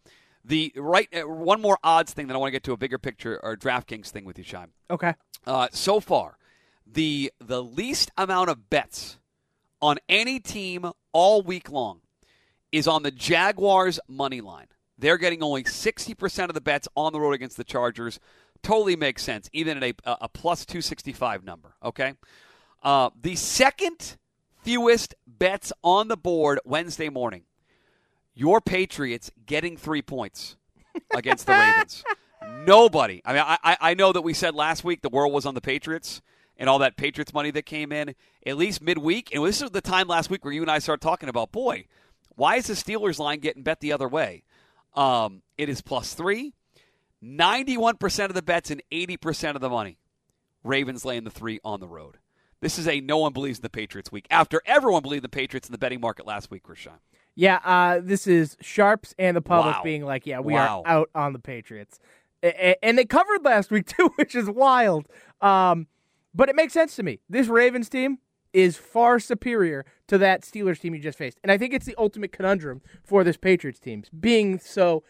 the 0.47 0.71
right 0.75 1.07
uh, 1.13 1.27
one 1.27 1.61
more 1.61 1.77
odds 1.83 2.13
thing 2.13 2.27
that 2.27 2.35
I 2.35 2.37
want 2.37 2.49
to 2.49 2.51
get 2.51 2.63
to 2.63 2.73
a 2.73 2.77
bigger 2.77 2.97
picture 2.97 3.39
or 3.43 3.55
DraftKings 3.55 4.09
thing 4.09 4.25
with 4.25 4.37
you, 4.37 4.43
Scheim. 4.43 4.67
Okay. 4.89 5.13
Uh, 5.45 5.67
so 5.71 5.99
far, 5.99 6.37
the 6.85 7.31
the 7.39 7.63
least 7.63 8.11
amount 8.17 8.49
of 8.49 8.69
bets 8.69 9.17
on 9.81 9.97
any 10.07 10.39
team 10.39 10.91
all 11.13 11.41
week 11.41 11.69
long 11.71 12.01
is 12.71 12.87
on 12.87 13.03
the 13.03 13.11
Jaguars 13.11 13.99
money 14.07 14.41
line. 14.41 14.67
They're 14.97 15.17
getting 15.17 15.43
only 15.43 15.63
60% 15.63 16.47
of 16.47 16.53
the 16.53 16.61
bets 16.61 16.87
on 16.95 17.11
the 17.11 17.19
road 17.19 17.33
against 17.33 17.57
the 17.57 17.63
Chargers. 17.63 18.19
Totally 18.63 18.95
makes 18.95 19.23
sense, 19.23 19.49
even 19.51 19.81
at 19.81 19.83
a, 19.83 19.93
a 20.05 20.29
plus 20.29 20.65
265 20.65 21.43
number. 21.43 21.75
Okay. 21.83 22.13
Uh, 22.81 23.09
the 23.21 23.35
second 23.35 24.17
fewest 24.63 25.15
bets 25.27 25.73
on 25.83 26.07
the 26.07 26.17
board 26.17 26.59
Wednesday 26.65 27.09
morning. 27.09 27.43
Your 28.35 28.61
Patriots 28.61 29.31
getting 29.45 29.77
three 29.77 30.01
points 30.01 30.57
against 31.15 31.47
the 31.47 31.53
Ravens. 31.53 32.03
Nobody. 32.67 33.21
I 33.25 33.33
mean, 33.33 33.43
I, 33.45 33.77
I- 33.81 33.93
know 33.95 34.11
that 34.11 34.21
we 34.21 34.33
said 34.33 34.53
last 34.53 34.83
week 34.83 35.01
the 35.01 35.09
world 35.09 35.33
was 35.33 35.45
on 35.45 35.55
the 35.55 35.61
Patriots 35.61 36.21
and 36.57 36.69
all 36.69 36.79
that 36.79 36.97
Patriots 36.97 37.33
money 37.33 37.49
that 37.51 37.65
came 37.65 37.91
in 37.91 38.13
at 38.45 38.57
least 38.57 38.81
midweek. 38.81 39.33
And 39.33 39.43
this 39.45 39.61
is 39.61 39.71
the 39.71 39.81
time 39.81 40.07
last 40.07 40.29
week 40.29 40.43
where 40.43 40.53
you 40.53 40.61
and 40.61 40.69
I 40.69 40.79
started 40.79 41.01
talking 41.01 41.29
about, 41.29 41.51
boy, 41.51 41.85
why 42.35 42.57
is 42.57 42.67
the 42.67 42.73
Steelers 42.73 43.19
line 43.19 43.39
getting 43.39 43.63
bet 43.63 43.79
the 43.79 43.93
other 43.93 44.07
way? 44.07 44.43
Um, 44.93 45.41
it 45.57 45.69
is 45.69 45.81
plus 45.81 46.13
three. 46.13 46.53
91% 47.23 48.25
of 48.25 48.33
the 48.33 48.41
bets 48.41 48.69
and 48.69 48.81
80% 48.91 49.55
of 49.55 49.61
the 49.61 49.69
money. 49.69 49.97
Ravens 50.63 51.05
laying 51.05 51.23
the 51.23 51.31
three 51.31 51.59
on 51.63 51.79
the 51.79 51.87
road. 51.87 52.17
This 52.61 52.77
is 52.79 52.87
a 52.87 52.99
no 53.01 53.17
one 53.17 53.33
believes 53.33 53.59
in 53.59 53.63
the 53.63 53.69
Patriots 53.69 54.11
week 54.11 54.27
after 54.31 54.61
everyone 54.65 55.01
believed 55.01 55.23
the 55.23 55.29
Patriots 55.29 55.67
in 55.67 55.71
the 55.71 55.77
betting 55.77 56.01
market 56.01 56.25
last 56.25 56.49
week, 56.49 56.63
Rashawn. 56.63 56.99
Yeah, 57.35 57.59
uh, 57.65 57.99
this 58.01 58.27
is 58.27 58.55
Sharps 58.61 59.13
and 59.19 59.35
the 59.35 59.41
public 59.41 59.75
Wow. 59.77 59.83
being 59.83 60.05
like, 60.05 60.25
yeah, 60.25 60.39
we 60.39 60.53
Wow. 60.53 60.83
are 60.85 60.87
out 60.89 61.09
on 61.13 61.33
the 61.33 61.39
Patriots. 61.39 61.99
And 62.41 62.97
they 62.97 63.05
covered 63.05 63.43
last 63.43 63.71
week, 63.71 63.87
too, 63.97 64.09
which 64.15 64.35
is 64.35 64.49
wild. 64.49 65.07
Um, 65.41 65.87
but 66.33 66.47
it 66.49 66.55
makes 66.55 66.73
sense 66.73 66.95
to 66.97 67.03
me. 67.03 67.19
This 67.29 67.47
Ravens 67.47 67.89
team 67.89 68.19
is 68.53 68.77
far 68.77 69.19
superior 69.19 69.85
to 70.07 70.17
that 70.17 70.43
Steelers 70.43 70.79
team 70.79 70.95
you 70.95 71.01
just 71.01 71.17
faced. 71.17 71.39
And 71.43 71.51
I 71.51 71.57
think 71.57 71.73
it's 71.73 71.85
the 71.85 71.95
ultimate 71.97 72.31
conundrum 72.31 72.81
for 73.03 73.23
this 73.23 73.35
Patriots 73.35 73.79
team, 73.79 74.03
being 74.17 74.59
so 74.59 75.03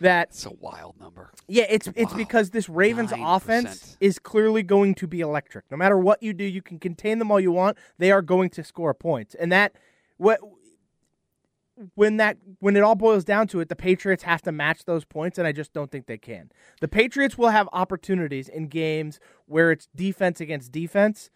that 0.00 0.28
It's 0.30 0.46
a 0.46 0.50
wild 0.50 0.98
number. 1.00 1.30
yeah, 1.48 1.66
it's 1.68 1.88
it's 1.96 2.12
Wow. 2.12 2.18
because 2.18 2.50
this 2.50 2.68
Ravens 2.68 3.10
9%. 3.12 3.36
offense 3.36 3.96
is 4.00 4.18
clearly 4.18 4.62
going 4.62 4.94
to 4.96 5.06
be 5.06 5.20
electric. 5.20 5.64
No 5.70 5.76
matter 5.76 5.98
what 5.98 6.22
you 6.22 6.32
do, 6.32 6.44
you 6.44 6.62
can 6.62 6.78
contain 6.78 7.18
them 7.18 7.30
all 7.30 7.38
you 7.40 7.52
want. 7.52 7.76
They 7.98 8.10
are 8.12 8.22
going 8.22 8.50
to 8.50 8.64
score 8.64 8.94
points, 8.94 9.34
and 9.34 9.50
that 9.52 9.74
what 10.16 10.40
when 11.94 12.16
that 12.16 12.36
when 12.60 12.76
it 12.76 12.82
all 12.82 12.94
boils 12.94 13.24
down 13.24 13.46
to 13.48 13.60
it, 13.60 13.68
the 13.68 13.76
Patriots 13.76 14.22
have 14.24 14.42
to 14.42 14.52
match 14.52 14.84
those 14.84 15.04
points, 15.04 15.38
and 15.38 15.46
I 15.46 15.52
just 15.52 15.72
don't 15.72 15.90
think 15.90 16.06
they 16.06 16.18
can. 16.18 16.50
The 16.80 16.88
Patriots 16.88 17.38
will 17.38 17.50
have 17.50 17.68
opportunities 17.72 18.48
in 18.48 18.68
games 18.68 19.20
where 19.46 19.70
it's 19.70 19.88
defense 19.94 20.40
against 20.40 20.72
defense, 20.72 21.30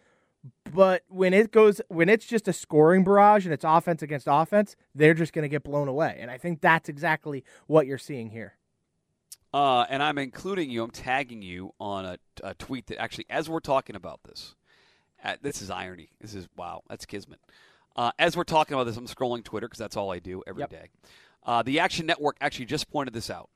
but 0.73 1.03
when 1.07 1.33
it 1.33 1.51
goes 1.51 1.81
when 1.87 2.09
it's 2.09 2.25
just 2.25 2.47
a 2.47 2.53
scoring 2.53 3.03
barrage 3.03 3.45
and 3.45 3.53
it's 3.53 3.65
offense 3.65 4.01
against 4.01 4.27
offense, 4.29 4.75
they're 4.93 5.13
just 5.13 5.33
going 5.33 5.43
to 5.43 5.49
get 5.49 5.63
blown 5.63 5.87
away. 5.87 6.17
And 6.19 6.29
I 6.29 6.37
think 6.37 6.61
that's 6.61 6.89
exactly 6.89 7.43
what 7.67 7.87
you're 7.87 7.97
seeing 7.97 8.29
here. 8.29 8.57
Uh, 9.53 9.85
and 9.89 10.01
I'm 10.01 10.17
including 10.17 10.71
you. 10.71 10.83
I'm 10.83 10.91
tagging 10.91 11.43
you 11.43 11.73
on 11.79 12.05
a, 12.05 12.17
a 12.43 12.53
tweet 12.55 12.87
that 12.87 12.99
actually, 12.99 13.27
as 13.29 13.49
we're 13.49 13.59
talking 13.59 13.95
about 13.95 14.21
this, 14.23 14.55
uh, 15.23 15.35
this 15.41 15.61
is 15.61 15.69
irony. 15.69 16.09
This 16.19 16.33
is 16.33 16.47
wow. 16.57 16.81
That's 16.89 17.05
kismet. 17.05 17.39
Uh, 17.95 18.11
as 18.17 18.35
we're 18.35 18.43
talking 18.43 18.73
about 18.73 18.85
this, 18.85 18.97
I'm 18.97 19.07
scrolling 19.07 19.43
Twitter 19.43 19.67
because 19.67 19.79
that's 19.79 19.95
all 19.97 20.11
I 20.11 20.19
do 20.19 20.43
every 20.47 20.61
Yep. 20.61 20.69
day. 20.69 20.89
Uh, 21.45 21.61
the 21.61 21.79
Action 21.79 22.05
Network 22.05 22.37
actually 22.41 22.65
just 22.65 22.89
pointed 22.89 23.13
this 23.13 23.29
out. 23.29 23.49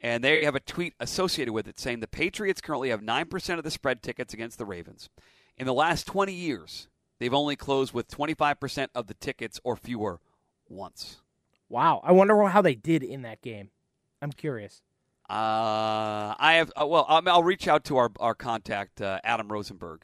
And 0.00 0.22
they 0.22 0.44
have 0.44 0.54
a 0.54 0.60
tweet 0.60 0.94
associated 1.00 1.52
with 1.52 1.66
it 1.66 1.78
saying 1.78 2.00
the 2.00 2.06
Patriots 2.06 2.60
currently 2.60 2.90
have 2.90 3.00
9% 3.00 3.58
of 3.58 3.64
the 3.64 3.70
spread 3.70 4.02
tickets 4.02 4.34
against 4.34 4.58
the 4.58 4.66
Ravens. 4.66 5.08
In 5.56 5.66
the 5.66 5.72
last 5.74 6.06
20 6.06 6.32
years, 6.32 6.88
they've 7.18 7.32
only 7.32 7.56
closed 7.56 7.94
with 7.94 8.08
25% 8.08 8.88
of 8.94 9.06
the 9.06 9.14
tickets 9.14 9.60
or 9.64 9.76
fewer 9.76 10.20
once. 10.68 11.20
Wow, 11.68 12.00
I 12.04 12.12
wonder 12.12 12.42
how 12.48 12.60
they 12.60 12.74
did 12.74 13.02
in 13.02 13.22
that 13.22 13.40
game. 13.40 13.70
I'm 14.20 14.32
curious. 14.32 14.82
Uh, 15.30 16.34
I 16.38 16.54
have 16.58 16.70
uh, 16.78 16.86
well, 16.86 17.06
I'll 17.08 17.42
reach 17.42 17.66
out 17.66 17.84
to 17.84 17.96
our 17.96 18.10
our 18.20 18.34
contact 18.34 19.00
uh, 19.00 19.20
Adam 19.24 19.48
Rosenberg, 19.50 20.02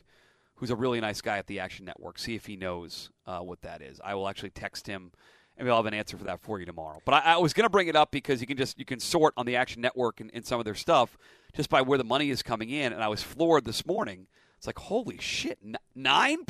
who's 0.61 0.71
a 0.71 0.77
really 0.77 1.01
nice 1.01 1.21
guy 1.23 1.39
at 1.39 1.47
the 1.47 1.59
Action 1.59 1.87
Network. 1.87 2.19
See 2.19 2.35
if 2.35 2.45
he 2.47 2.57
knows 2.57 3.11
uh, 3.27 3.41
what 3.41 3.63
that 3.63 3.81
is. 3.81 3.99
I 4.05 4.15
will 4.15 4.29
actually 4.29 4.51
text 4.51 4.87
him, 4.87 5.11
and 5.57 5.67
we'll 5.67 5.77
have 5.77 5.87
an 5.87 5.95
answer 5.95 6.19
for 6.19 6.25
that 6.25 6.41
for 6.43 6.61
you 6.61 6.67
tomorrow. 6.67 7.01
But 7.07 7.15
I, 7.15 7.35
I 7.35 7.37
was 7.39 7.55
going 7.55 7.65
to 7.65 7.71
bring 7.71 7.89
it 7.89 7.97
up 7.97 8.11
because 8.11 8.41
you 8.43 8.47
can 8.47 8.59
just 8.59 8.79
you 8.79 8.85
can 8.85 9.01
sort 9.01 9.33
on 9.37 9.47
the 9.47 9.57
Action 9.57 9.81
Network 9.83 10.21
and, 10.21 10.31
and 10.35 10.45
some 10.45 10.61
of 10.61 10.67
their 10.67 10.75
stuff 10.75 11.17
just 11.55 11.71
by 11.71 11.81
where 11.81 11.99
the 11.99 12.05
money 12.05 12.31
is 12.31 12.43
coming 12.43 12.69
in. 12.71 12.93
And 12.93 13.03
I 13.03 13.09
was 13.09 13.23
floored 13.23 13.65
this 13.65 13.85
morning. 13.87 14.27
It's 14.59 14.67
like 14.67 14.79
holy 14.79 15.19
shit, 15.19 15.59
nine 15.95 16.45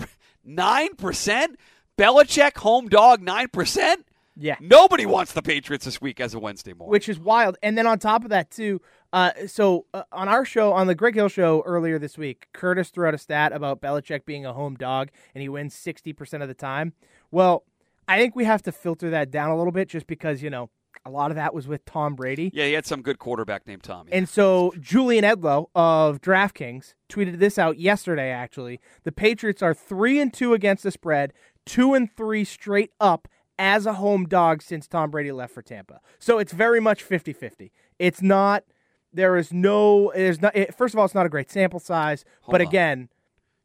nine 0.44 0.96
percent. 0.96 1.56
Belichick 1.96 2.56
home 2.58 2.88
dog 2.88 3.22
nine 3.22 3.48
percent. 3.48 4.06
Yeah. 4.36 4.56
Nobody 4.58 5.06
wants 5.06 5.32
the 5.32 5.42
Patriots 5.42 5.84
this 5.84 6.00
week 6.00 6.18
as 6.18 6.34
a 6.34 6.38
Wednesday 6.38 6.72
morning. 6.72 6.90
which 6.90 7.08
is 7.08 7.18
wild. 7.18 7.58
And 7.62 7.76
then 7.76 7.86
on 7.86 7.98
top 7.98 8.24
of 8.24 8.30
that, 8.30 8.50
too, 8.50 8.80
uh, 9.12 9.32
so 9.46 9.86
uh, 9.92 10.02
on 10.12 10.28
our 10.28 10.44
show, 10.44 10.72
on 10.72 10.86
the 10.86 10.94
Greg 10.94 11.14
Hill 11.14 11.28
show 11.28 11.62
earlier 11.66 11.98
this 11.98 12.16
week, 12.16 12.48
Curtis 12.52 12.90
threw 12.90 13.06
out 13.06 13.14
a 13.14 13.18
stat 13.18 13.52
about 13.52 13.80
Belichick 13.80 14.24
being 14.24 14.46
a 14.46 14.52
home 14.52 14.76
dog 14.76 15.10
and 15.34 15.42
he 15.42 15.48
wins 15.48 15.74
60% 15.74 16.42
of 16.42 16.48
the 16.48 16.54
time. 16.54 16.92
Well, 17.30 17.64
I 18.06 18.18
think 18.18 18.34
we 18.36 18.44
have 18.44 18.62
to 18.62 18.72
filter 18.72 19.10
that 19.10 19.30
down 19.30 19.50
a 19.50 19.56
little 19.56 19.72
bit 19.72 19.88
just 19.88 20.06
because, 20.06 20.42
you 20.42 20.50
know, 20.50 20.70
a 21.04 21.10
lot 21.10 21.30
of 21.30 21.36
that 21.36 21.54
was 21.54 21.66
with 21.66 21.84
Tom 21.84 22.14
Brady. 22.14 22.50
Yeah, 22.52 22.66
he 22.66 22.72
had 22.72 22.86
some 22.86 23.02
good 23.02 23.18
quarterback 23.18 23.66
named 23.66 23.82
Tommy. 23.82 24.12
And 24.12 24.28
so 24.28 24.74
Julian 24.80 25.24
Edlow 25.24 25.66
of 25.74 26.20
DraftKings 26.20 26.94
tweeted 27.08 27.38
this 27.38 27.58
out 27.58 27.78
yesterday 27.78 28.30
actually. 28.30 28.80
The 29.04 29.12
Patriots 29.12 29.62
are 29.62 29.74
3 29.74 30.20
and 30.20 30.32
2 30.32 30.54
against 30.54 30.82
the 30.82 30.90
spread, 30.90 31.32
2 31.66 31.94
and 31.94 32.14
3 32.14 32.44
straight 32.44 32.90
up 33.00 33.28
as 33.58 33.86
a 33.86 33.94
home 33.94 34.26
dog 34.26 34.62
since 34.62 34.86
Tom 34.86 35.10
Brady 35.10 35.32
left 35.32 35.54
for 35.54 35.62
Tampa. 35.62 36.00
So 36.18 36.38
it's 36.38 36.52
very 36.52 36.80
much 36.80 37.06
50-50. 37.06 37.70
It's 37.98 38.22
not 38.22 38.64
there 39.12 39.36
is 39.36 39.52
no 39.52 40.12
there's 40.14 40.40
not 40.40 40.54
it, 40.56 40.74
first 40.74 40.94
of 40.94 40.98
all 40.98 41.04
it's 41.04 41.14
not 41.14 41.26
a 41.26 41.30
great 41.30 41.50
sample 41.50 41.80
size, 41.80 42.24
Hold 42.42 42.52
but 42.52 42.60
on. 42.60 42.66
again, 42.66 43.08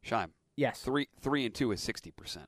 Scheim, 0.05 0.29
yes. 0.55 0.79
three 0.81 1.07
three 1.21 1.45
and 1.45 1.53
two 1.53 1.71
is 1.71 1.81
sixty 1.81 2.11
percent. 2.11 2.47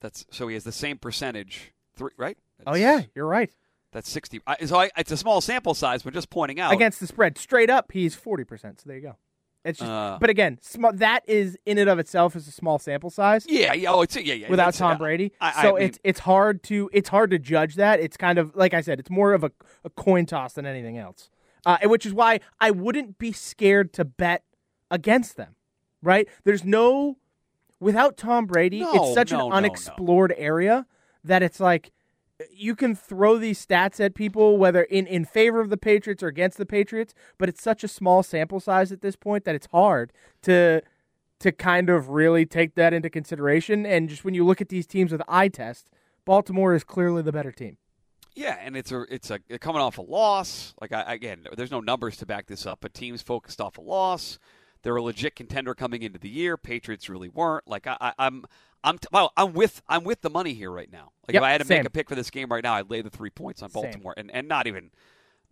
That's 0.00 0.26
so 0.30 0.48
he 0.48 0.54
has 0.54 0.64
the 0.64 0.72
same 0.72 0.98
percentage. 0.98 1.72
Three, 1.96 2.12
right? 2.16 2.38
Oh 2.66 2.74
yeah, 2.74 3.02
you're 3.14 3.26
right. 3.26 3.50
that's 3.92 4.08
sixty. 4.10 4.40
I, 4.46 4.64
so 4.64 4.78
I, 4.80 4.90
it's 4.96 5.10
a 5.12 5.16
small 5.16 5.40
sample 5.40 5.74
size, 5.74 6.02
but 6.02 6.14
just 6.14 6.30
pointing 6.30 6.60
out. 6.60 6.72
Against 6.72 7.00
the 7.00 7.06
spread, 7.06 7.36
straight 7.38 7.68
up 7.70 7.92
he's 7.92 8.16
40%. 8.16 8.48
So 8.60 8.74
there 8.86 8.96
you 8.96 9.02
go. 9.02 9.16
It's 9.62 9.78
just 9.78 9.90
Uh, 9.90 10.16
but 10.18 10.30
again, 10.30 10.58
sm- 10.62 10.86
that 10.94 11.22
is 11.28 11.58
in 11.66 11.76
and 11.76 11.90
of 11.90 11.98
itself 11.98 12.34
is 12.34 12.48
a 12.48 12.50
small 12.50 12.78
sample 12.78 13.10
size. 13.10 13.44
yeah, 13.46 13.74
yeah, 13.74 13.90
oh, 13.92 14.00
it's 14.00 14.16
yeah, 14.16 14.32
yeah. 14.32 14.48
without 14.48 14.72
Tom 14.72 14.92
uh, 14.92 14.98
Brady. 14.98 15.32
I- 15.38 15.52
I 15.54 15.62
so 15.62 15.74
mean- 15.74 15.82
it's 15.82 15.98
it's 16.02 16.20
hard 16.20 16.62
to 16.64 16.88
it's 16.94 17.10
hard 17.10 17.30
to 17.32 17.38
judge 17.38 17.74
that. 17.74 18.00
It's 18.00 18.16
kind 18.16 18.38
of 18.38 18.56
like 18.56 18.72
I 18.72 18.80
said, 18.80 18.98
it's 19.00 19.10
more 19.10 19.34
of 19.34 19.44
a, 19.44 19.50
a 19.84 19.90
coin 19.90 20.24
toss 20.24 20.54
than 20.54 20.64
anything 20.64 20.96
else. 20.96 21.28
Uh, 21.66 21.78
which 21.84 22.06
is 22.06 22.14
why 22.14 22.40
I 22.58 22.70
wouldn't 22.70 23.18
be 23.18 23.32
scared 23.32 23.92
to 23.94 24.04
bet 24.04 24.44
against 24.90 25.36
them. 25.36 25.56
Right? 26.02 26.28
There's 26.44 26.64
no 26.64 27.18
without 27.80 28.16
Tom 28.16 28.46
Brady, 28.46 28.80
No, 28.80 28.92
it's 28.94 29.14
such 29.14 29.32
no, 29.32 29.38
an 29.38 29.44
no, 29.44 29.48
no. 29.48 29.54
unexplored 29.56 30.34
area 30.36 30.86
that 31.24 31.42
it's 31.42 31.60
like 31.60 31.92
you 32.52 32.74
can 32.74 32.94
throw 32.94 33.36
these 33.36 33.64
stats 33.64 34.02
at 34.02 34.14
people 34.14 34.56
whether 34.56 34.82
in, 34.82 35.06
in 35.06 35.24
favor 35.24 35.60
of 35.60 35.70
the 35.70 35.76
Patriots 35.76 36.22
or 36.22 36.28
against 36.28 36.56
the 36.56 36.66
Patriots, 36.66 37.14
but 37.38 37.48
it's 37.48 37.62
such 37.62 37.84
a 37.84 37.88
small 37.88 38.22
sample 38.22 38.60
size 38.60 38.92
at 38.92 39.02
this 39.02 39.16
point 39.16 39.44
that 39.44 39.54
it's 39.54 39.68
hard 39.72 40.12
to 40.42 40.82
to 41.40 41.50
kind 41.52 41.88
of 41.88 42.10
really 42.10 42.44
take 42.44 42.74
that 42.74 42.92
into 42.92 43.08
consideration. 43.08 43.86
And 43.86 44.10
just 44.10 44.24
when 44.26 44.34
you 44.34 44.44
look 44.44 44.60
at 44.60 44.68
these 44.68 44.86
teams 44.86 45.10
with 45.10 45.22
eye 45.26 45.48
test, 45.48 45.88
Baltimore 46.26 46.74
is 46.74 46.84
clearly 46.84 47.22
the 47.22 47.32
better 47.32 47.50
team. 47.50 47.78
Yeah, 48.40 48.56
and 48.62 48.74
it's 48.74 48.90
a 48.90 49.02
it's 49.14 49.30
a 49.30 49.38
coming 49.58 49.82
off 49.82 49.98
a 49.98 50.02
loss. 50.02 50.74
Like 50.80 50.92
I, 50.92 51.12
again, 51.12 51.46
there's 51.56 51.70
no 51.70 51.80
numbers 51.80 52.16
to 52.18 52.26
back 52.26 52.46
this 52.46 52.64
up, 52.64 52.78
but 52.80 52.94
teams 52.94 53.20
focused 53.20 53.60
off 53.60 53.76
a 53.76 53.82
loss. 53.82 54.38
They're 54.82 54.96
a 54.96 55.02
legit 55.02 55.36
contender 55.36 55.74
coming 55.74 56.02
into 56.02 56.18
the 56.18 56.30
year. 56.30 56.56
Patriots 56.56 57.10
really 57.10 57.28
weren't. 57.28 57.68
Like 57.68 57.86
I, 57.86 57.98
I, 58.00 58.12
I'm 58.18 58.46
I'm 58.82 58.96
t- 58.96 59.08
well, 59.12 59.32
I'm 59.36 59.52
with 59.52 59.82
I'm 59.90 60.04
with 60.04 60.22
the 60.22 60.30
money 60.30 60.54
here 60.54 60.70
right 60.70 60.90
now. 60.90 61.12
Like 61.28 61.34
Yep, 61.34 61.42
if 61.42 61.42
I 61.42 61.50
had 61.52 61.60
to 61.60 61.66
same. 61.66 61.78
make 61.80 61.86
a 61.88 61.90
pick 61.90 62.08
for 62.08 62.14
this 62.14 62.30
game 62.30 62.48
right 62.48 62.64
now, 62.64 62.72
I'd 62.72 62.90
lay 62.90 63.02
the 63.02 63.10
three 63.10 63.28
points 63.28 63.62
on 63.62 63.68
Same. 63.68 63.82
Baltimore 63.82 64.14
and, 64.16 64.30
and 64.30 64.48
not 64.48 64.66
even 64.66 64.90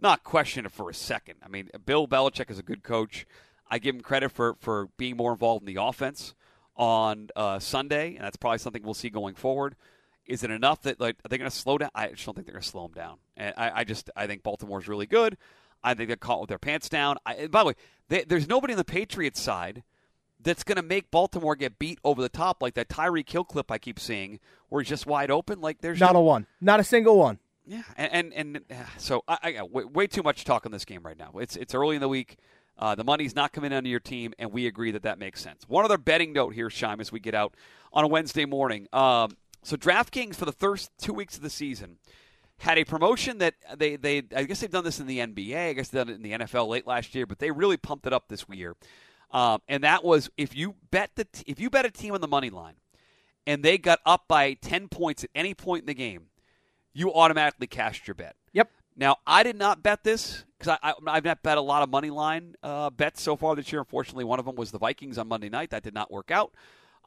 not 0.01 0.24
question 0.24 0.64
it 0.64 0.72
for 0.72 0.88
a 0.88 0.94
second. 0.94 1.35
I 1.42 1.48
mean, 1.48 1.68
Bill 1.85 2.09
Belichick 2.09 2.51
is 2.51 2.59
a 2.59 2.62
good 2.62 2.83
coach. 2.83 3.27
I 3.70 3.79
give 3.79 3.94
him 3.96 4.01
credit 4.01 4.31
for 4.31 4.57
for 4.61 4.88
being 4.96 5.18
more 5.18 5.33
involved 5.33 5.68
in 5.68 5.74
the 5.74 5.83
offense 5.83 6.35
on 6.74 7.29
uh, 7.37 7.59
Sunday, 7.59 8.14
and 8.14 8.24
that's 8.24 8.38
probably 8.38 8.59
something 8.61 8.83
we'll 8.83 8.94
see 8.94 9.11
going 9.11 9.35
forward. 9.35 9.77
Is 10.29 10.45
it 10.45 10.51
enough 10.51 10.83
that 10.83 11.01
like 11.01 11.17
are 11.25 11.29
they 11.29 11.38
going 11.38 11.51
to 11.51 11.57
slow 11.57 11.79
down? 11.79 11.91
I 11.95 12.09
just 12.11 12.25
don't 12.27 12.35
think 12.35 12.47
they're 12.47 12.53
going 12.55 12.62
to 12.62 12.69
slow 12.69 12.83
them 12.87 12.93
down. 12.95 13.17
And 13.37 13.55
I, 13.57 13.81
I 13.81 13.85
just 13.85 14.11
I 14.14 14.27
think 14.27 14.43
Baltimore's 14.45 14.87
really 14.87 15.07
good. 15.07 15.37
I 15.83 15.95
think 15.95 16.09
they're 16.09 16.17
caught 16.17 16.41
with 16.41 16.49
their 16.49 16.59
pants 16.59 16.88
down. 16.88 17.17
I, 17.25 17.47
by 17.47 17.61
the 17.62 17.67
way, 17.69 17.75
they, 18.09 18.25
there's 18.25 18.47
nobody 18.49 18.75
on 18.75 18.79
the 18.79 18.85
Patriots 18.85 19.41
side 19.41 19.83
that's 20.41 20.62
going 20.64 20.77
to 20.77 20.83
make 20.83 21.11
Baltimore 21.11 21.57
get 21.57 21.79
beat 21.79 21.99
over 22.05 22.21
the 22.23 22.29
top 22.29 22.62
like 22.62 22.75
that 22.75 22.88
Tyreek 22.88 23.29
Hill 23.31 23.45
clip 23.45 23.71
I 23.71 23.79
keep 23.79 23.99
seeing, 23.99 24.38
where 24.69 24.83
he's 24.83 24.88
just 24.88 25.07
wide 25.07 25.31
open. 25.31 25.61
Like 25.61 25.81
there's 25.81 25.99
Not 26.01 26.12
no- 26.12 26.21
a 26.21 26.23
one, 26.23 26.47
not 26.61 26.79
a 26.81 26.85
single 26.85 27.17
one. 27.19 27.38
yeah, 27.67 27.83
and 27.97 28.33
and, 28.35 28.57
and 28.69 28.87
so 28.99 29.23
I, 29.27 29.38
I 29.43 29.53
got 29.53 29.71
way, 29.71 29.85
way 29.85 30.07
too 30.07 30.23
much 30.23 30.45
talk 30.45 30.67
on 30.67 30.73
this 30.73 30.85
game 30.85 31.03
right 31.05 31.19
now. 31.19 31.33
It's 31.38 31.57
it's 31.57 31.75
early 31.75 31.95
in 31.97 32.01
the 32.03 32.09
week. 32.09 32.37
Uh, 32.79 32.95
the 32.95 33.03
money's 33.05 33.35
not 33.35 33.53
coming 33.53 33.73
into 33.73 33.91
your 33.91 33.99
team, 34.01 34.33
and 34.38 34.53
we 34.53 34.67
agree 34.69 34.93
that 34.93 35.03
that 35.03 35.19
makes 35.19 35.41
sense. 35.41 35.64
One 35.69 35.85
other 35.85 35.99
betting 35.99 36.33
note 36.33 36.55
here, 36.55 36.69
Scheim, 36.69 37.01
as 37.01 37.11
we 37.11 37.19
get 37.19 37.35
out 37.35 37.55
on 37.93 38.05
a 38.05 38.07
Wednesday 38.07 38.45
morning. 38.45 38.87
Um, 38.93 39.37
so 39.69 39.77
DraftKings 39.77 40.35
for 40.35 40.47
the 40.47 40.53
first 40.53 40.91
two 40.99 41.13
weeks 41.13 41.37
of 41.37 41.43
the 41.43 41.51
season 41.51 41.99
had 42.61 42.79
a 42.79 42.85
promotion 42.85 43.37
that 43.39 43.55
they 43.77 43.97
they 43.97 44.23
I 44.35 44.45
guess 44.45 44.61
they've 44.61 44.71
done 44.71 44.83
this 44.83 44.99
in 44.99 45.07
the 45.07 45.19
NBA. 45.19 45.69
I 45.69 45.73
guess 45.75 45.89
they've 45.89 46.01
done 46.01 46.09
it 46.09 46.17
in 46.17 46.23
the 46.23 46.33
NFL 46.33 46.69
late 46.69 46.87
last 46.87 47.15
year, 47.15 47.27
but 47.27 47.39
they 47.39 47.51
really 47.51 47.77
pumped 47.77 48.07
it 48.07 48.15
up 48.15 48.29
this 48.29 48.47
year. 48.51 48.77
Um, 49.31 49.61
and 49.69 49.85
that 49.85 50.03
was 50.03 50.31
if 50.39 50.57
you 50.57 50.77
bet 50.91 51.11
the 51.17 51.25
t- 51.25 51.45
if 51.47 51.61
you 51.61 51.69
bet 51.69 51.85
a 51.85 51.91
team 51.91 52.15
on 52.15 52.23
the 52.23 52.29
money 52.29 52.49
line, 52.49 52.77
and 53.47 53.63
they 53.63 53.77
got 53.77 53.99
up 54.07 54.25
by 54.27 54.55
ten 54.55 54.89
points 54.89 55.23
at 55.23 55.31
any 55.35 55.53
point 55.53 55.83
in 55.83 55.87
the 55.87 55.95
game, 55.95 56.29
you 56.95 57.13
automatically 57.13 57.67
cashed 57.67 58.09
your 58.09 58.15
bet. 58.15 58.37
Yep. 58.55 58.71
Now, 58.97 59.17
I 59.27 59.43
did 59.43 59.57
not 59.57 59.83
bet 59.83 60.03
this 60.03 60.45
because 60.59 60.79
I, 60.83 60.93
I, 60.93 60.95
I've 61.09 61.25
not 61.25 61.43
bet 61.43 61.59
a 61.59 61.61
lot 61.61 61.83
of 61.83 61.91
money 61.91 62.09
line 62.09 62.55
uh, 62.63 62.89
bets 62.89 63.21
so 63.21 63.37
far 63.37 63.55
this 63.55 63.71
year. 63.71 63.81
Unfortunately, 63.81 64.25
one 64.25 64.39
of 64.39 64.47
them 64.47 64.57
was 64.57 64.71
the 64.71 64.79
Vikings 64.79 65.19
on 65.19 65.29
Monday 65.29 65.51
night. 65.51 65.71
That 65.71 65.83
did 65.83 65.95
not 65.95 66.11
work 66.11 66.31
out. 66.31 66.55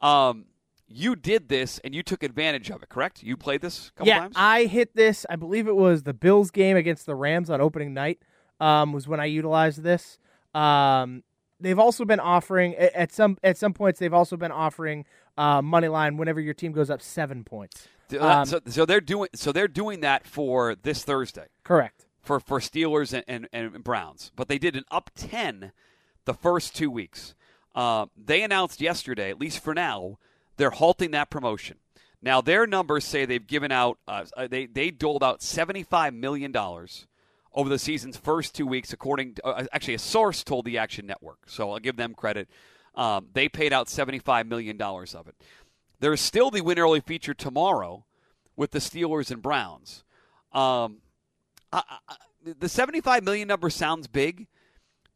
Um, 0.00 0.46
you 0.94 1.16
did 1.16 1.48
this 1.48 1.78
and 1.84 1.94
you 1.94 2.02
took 2.02 2.22
advantage 2.22 2.70
of 2.70 2.82
it, 2.82 2.88
correct? 2.88 3.22
You 3.22 3.36
played 3.36 3.60
this 3.60 3.88
a 3.88 3.92
couple 3.92 4.08
yeah, 4.08 4.20
times? 4.20 4.34
I 4.36 4.64
hit 4.64 4.94
this. 4.94 5.26
I 5.28 5.36
believe 5.36 5.66
it 5.68 5.76
was 5.76 6.02
the 6.02 6.14
Bills 6.14 6.50
game 6.50 6.76
against 6.76 7.06
the 7.06 7.14
Rams 7.14 7.50
on 7.50 7.60
opening 7.60 7.94
night. 7.94 8.20
Um, 8.60 8.92
was 8.92 9.08
when 9.08 9.18
I 9.18 9.24
utilized 9.24 9.82
this. 9.82 10.18
Um, 10.54 11.24
they've 11.58 11.78
also 11.78 12.04
been 12.04 12.20
offering 12.20 12.76
at 12.76 13.12
some 13.12 13.38
at 13.42 13.56
some 13.56 13.72
points. 13.72 13.98
They've 13.98 14.12
also 14.12 14.36
been 14.36 14.52
offering 14.52 15.04
uh, 15.36 15.62
money 15.62 15.88
line 15.88 16.16
whenever 16.16 16.40
your 16.40 16.54
team 16.54 16.72
goes 16.72 16.90
up 16.90 17.02
seven 17.02 17.44
points. 17.44 17.88
So- 18.10 18.22
um, 18.22 18.46
so, 18.46 18.60
so 18.66 18.84
they're 18.84 19.00
doing 19.00 19.30
so 19.34 19.52
they're 19.52 19.68
doing 19.68 20.00
that 20.00 20.26
for 20.26 20.74
this 20.74 21.02
Thursday 21.02 21.46
Correct. 21.64 22.04
for, 22.20 22.40
for 22.40 22.60
Steelers 22.60 23.12
and, 23.26 23.48
and, 23.52 23.74
and 23.74 23.82
Browns, 23.82 24.32
but 24.36 24.48
they 24.48 24.58
did 24.58 24.76
an 24.76 24.84
up 24.90 25.10
ten 25.16 25.72
the 26.26 26.34
first 26.34 26.76
two 26.76 26.90
weeks. 26.90 27.34
Uh, 27.74 28.06
they 28.22 28.42
announced 28.42 28.82
yesterday, 28.82 29.30
at 29.30 29.40
least 29.40 29.60
for 29.60 29.72
now, 29.72 30.18
they're 30.56 30.70
halting 30.70 31.12
that 31.12 31.30
promotion. 31.30 31.78
Now 32.20 32.40
their 32.40 32.66
numbers 32.66 33.04
say 33.04 33.24
they've 33.24 33.46
given 33.46 33.72
out 33.72 33.98
uh, 34.06 34.24
they 34.48 34.66
they 34.66 34.90
doled 34.90 35.24
out 35.24 35.42
seventy 35.42 35.82
five 35.82 36.14
million 36.14 36.52
dollars 36.52 37.06
over 37.54 37.68
the 37.68 37.78
season's 37.78 38.16
first 38.16 38.54
two 38.54 38.66
weeks, 38.66 38.92
according 38.92 39.34
to 39.34 39.46
uh, 39.46 39.66
actually 39.72 39.94
a 39.94 39.98
source 39.98 40.44
told 40.44 40.64
the 40.64 40.78
Action 40.78 41.06
Network. 41.06 41.38
So 41.46 41.72
I'll 41.72 41.78
give 41.80 41.96
them 41.96 42.14
credit. 42.14 42.48
Um, 42.94 43.28
they 43.32 43.48
paid 43.48 43.72
out 43.72 43.88
seventy 43.88 44.18
five 44.18 44.46
million 44.46 44.76
dollars 44.76 45.14
of 45.14 45.26
it. 45.26 45.34
There's 46.00 46.20
still 46.20 46.50
the 46.50 46.60
win 46.60 46.78
early 46.78 47.00
feature 47.00 47.34
tomorrow 47.34 48.04
with 48.56 48.72
the 48.72 48.80
Steelers 48.80 49.30
and 49.30 49.40
Browns. 49.40 50.04
Um, 50.52 50.98
I, 51.72 51.82
I, 52.08 52.16
the 52.44 52.68
75 52.68 53.22
million 53.22 53.48
number 53.48 53.70
sounds 53.70 54.06
big, 54.06 54.46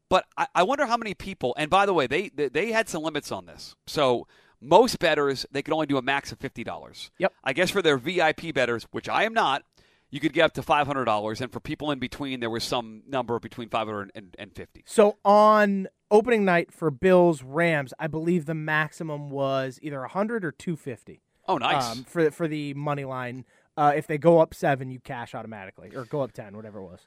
but 0.08 0.26
I, 0.36 0.46
I 0.54 0.62
wonder 0.62 0.86
how 0.86 0.96
many 0.96 1.14
people. 1.14 1.54
And 1.58 1.70
by 1.70 1.86
the 1.86 1.92
way, 1.92 2.06
they 2.06 2.28
they 2.28 2.72
had 2.72 2.88
some 2.88 3.02
limits 3.02 3.32
on 3.32 3.46
this. 3.46 3.74
So 3.86 4.26
most 4.66 4.98
bettors 4.98 5.46
they 5.50 5.62
could 5.62 5.72
only 5.72 5.86
do 5.86 5.96
a 5.96 6.02
max 6.02 6.32
of 6.32 6.38
fifty 6.38 6.64
dollars. 6.64 7.10
Yep. 7.18 7.32
I 7.44 7.52
guess 7.52 7.70
for 7.70 7.82
their 7.82 7.96
VIP 7.96 8.54
bettors, 8.54 8.86
which 8.90 9.08
I 9.08 9.24
am 9.24 9.32
not, 9.32 9.62
you 10.10 10.20
could 10.20 10.32
get 10.32 10.44
up 10.44 10.52
to 10.54 10.62
five 10.62 10.86
hundred 10.86 11.04
dollars, 11.04 11.40
and 11.40 11.52
for 11.52 11.60
people 11.60 11.90
in 11.90 11.98
between, 11.98 12.40
there 12.40 12.50
was 12.50 12.64
some 12.64 13.02
number 13.08 13.38
between 13.38 13.68
five 13.68 13.86
hundred 13.86 14.12
and, 14.14 14.34
and 14.38 14.54
fifty. 14.54 14.82
So 14.86 15.16
on 15.24 15.88
opening 16.10 16.44
night 16.44 16.72
for 16.72 16.90
Bills 16.90 17.42
Rams, 17.42 17.92
I 17.98 18.06
believe 18.06 18.46
the 18.46 18.54
maximum 18.54 19.30
was 19.30 19.78
either 19.82 19.98
a 19.98 20.02
100 20.02 20.44
or 20.44 20.52
250. 20.52 21.22
Oh, 21.48 21.58
nice. 21.58 21.92
Um, 21.92 22.04
for 22.04 22.30
for 22.30 22.48
the 22.48 22.74
money 22.74 23.04
line, 23.04 23.44
uh, 23.76 23.92
if 23.94 24.06
they 24.06 24.18
go 24.18 24.40
up 24.40 24.54
seven, 24.54 24.90
you 24.90 24.98
cash 24.98 25.34
automatically, 25.34 25.92
or 25.94 26.04
go 26.04 26.22
up 26.22 26.32
ten, 26.32 26.56
whatever 26.56 26.80
it 26.80 26.84
was. 26.84 27.00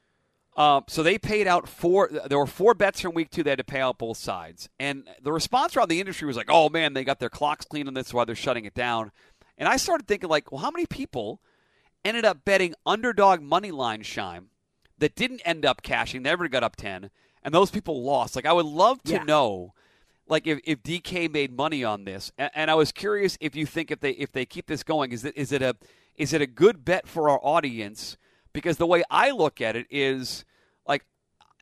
Uh, 0.59 0.81
so 0.89 1.01
they 1.01 1.17
paid 1.17 1.47
out 1.47 1.69
four. 1.69 2.09
There 2.27 2.37
were 2.37 2.45
four 2.45 2.73
bets 2.73 2.99
from 2.99 3.13
week 3.13 3.29
two. 3.31 3.43
They 3.43 3.51
had 3.51 3.59
to 3.59 3.63
pay 3.63 3.79
out 3.79 3.97
both 3.97 4.17
sides, 4.17 4.67
and 4.77 5.07
the 5.21 5.31
response 5.31 5.77
around 5.77 5.87
the 5.87 6.01
industry 6.01 6.27
was 6.27 6.35
like, 6.35 6.49
"Oh 6.49 6.67
man, 6.67 6.93
they 6.93 7.05
got 7.05 7.19
their 7.19 7.29
clocks 7.29 7.63
clean 7.65 7.87
on 7.87 7.93
this, 7.93 8.13
why 8.13 8.25
they're 8.25 8.35
shutting 8.35 8.65
it 8.65 8.73
down." 8.73 9.11
And 9.57 9.69
I 9.69 9.77
started 9.77 10.05
thinking, 10.05 10.29
like, 10.29 10.51
well, 10.51 10.59
how 10.61 10.69
many 10.69 10.85
people 10.85 11.41
ended 12.03 12.25
up 12.25 12.43
betting 12.43 12.75
underdog 12.85 13.41
money 13.41 13.71
line 13.71 14.03
Scheim 14.03 14.47
that 14.97 15.15
didn't 15.15 15.41
end 15.45 15.65
up 15.65 15.81
cashing? 15.81 16.23
They 16.23 16.29
never 16.29 16.49
got 16.49 16.63
up 16.63 16.75
ten, 16.75 17.09
and 17.41 17.53
those 17.53 17.71
people 17.71 18.03
lost. 18.03 18.35
Like, 18.35 18.45
I 18.45 18.51
would 18.51 18.65
love 18.65 19.01
to 19.03 19.13
Yeah. 19.13 19.23
know, 19.23 19.73
like, 20.27 20.45
if, 20.45 20.59
if 20.65 20.83
DK 20.83 21.31
made 21.31 21.55
money 21.55 21.85
on 21.85 22.03
this, 22.03 22.33
and, 22.37 22.51
and 22.53 22.69
I 22.69 22.75
was 22.75 22.91
curious 22.91 23.37
if 23.39 23.55
you 23.55 23.65
think 23.65 23.91
if 23.91 24.01
they 24.01 24.11
if 24.11 24.33
they 24.33 24.45
keep 24.45 24.67
this 24.67 24.83
going, 24.83 25.13
is 25.13 25.23
it 25.23 25.37
is 25.37 25.53
it 25.53 25.61
a 25.61 25.77
is 26.17 26.33
it 26.33 26.41
a 26.41 26.47
good 26.47 26.83
bet 26.83 27.07
for 27.07 27.29
our 27.29 27.39
audience? 27.41 28.17
Because 28.51 28.75
the 28.75 28.87
way 28.87 29.03
I 29.09 29.31
look 29.31 29.61
at 29.61 29.77
it 29.77 29.85
is 29.89 30.43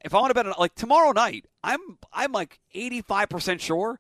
if 0.04 0.14
I 0.14 0.20
want 0.20 0.30
to 0.30 0.34
bet 0.34 0.46
on 0.46 0.54
like 0.58 0.76
tomorrow 0.76 1.12
night, 1.12 1.46
I'm 1.64 1.80
I'm 2.14 2.32
like 2.32 2.60
85% 2.76 3.60
sure 3.60 4.00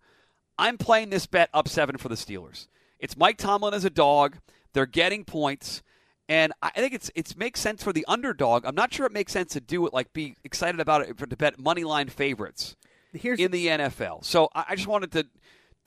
I'm 0.58 0.78
playing 0.78 1.10
this 1.10 1.26
bet 1.28 1.50
up 1.54 1.68
7 1.68 1.98
for 1.98 2.10
the 2.10 2.16
Steelers. 2.16 2.68
It's 3.00 3.18
Mike 3.18 3.38
Tomlin 3.38 3.74
as 3.74 3.86
a 3.86 3.90
dog. 3.90 4.38
They're 4.74 4.86
getting 4.86 5.24
points. 5.24 5.84
And 6.30 6.52
I 6.62 6.72
think 6.72 6.94
it's 6.94 7.10
it 7.16 7.38
makes 7.38 7.62
sense 7.62 7.84
for 7.84 7.94
the 7.94 8.06
underdog. 8.08 8.66
I'm 8.66 8.76
not 8.76 8.94
sure 8.94 9.06
it 9.06 9.14
makes 9.14 9.32
sense 9.32 9.54
to 9.54 9.62
do 9.62 9.86
it 9.88 9.94
like 9.94 10.12
be 10.12 10.36
excited 10.44 10.82
about 10.82 11.02
it 11.02 11.18
for 11.18 11.26
to 11.26 11.38
bet 11.38 11.58
money 11.58 11.86
line 11.86 12.10
favorites 12.10 12.76
Here's 13.14 13.40
in 13.40 13.52
the 13.52 13.68
NFL. 13.68 14.26
So 14.26 14.50
I 14.54 14.66
I 14.70 14.76
just 14.76 14.88
wanted 14.88 15.12
to. 15.14 15.28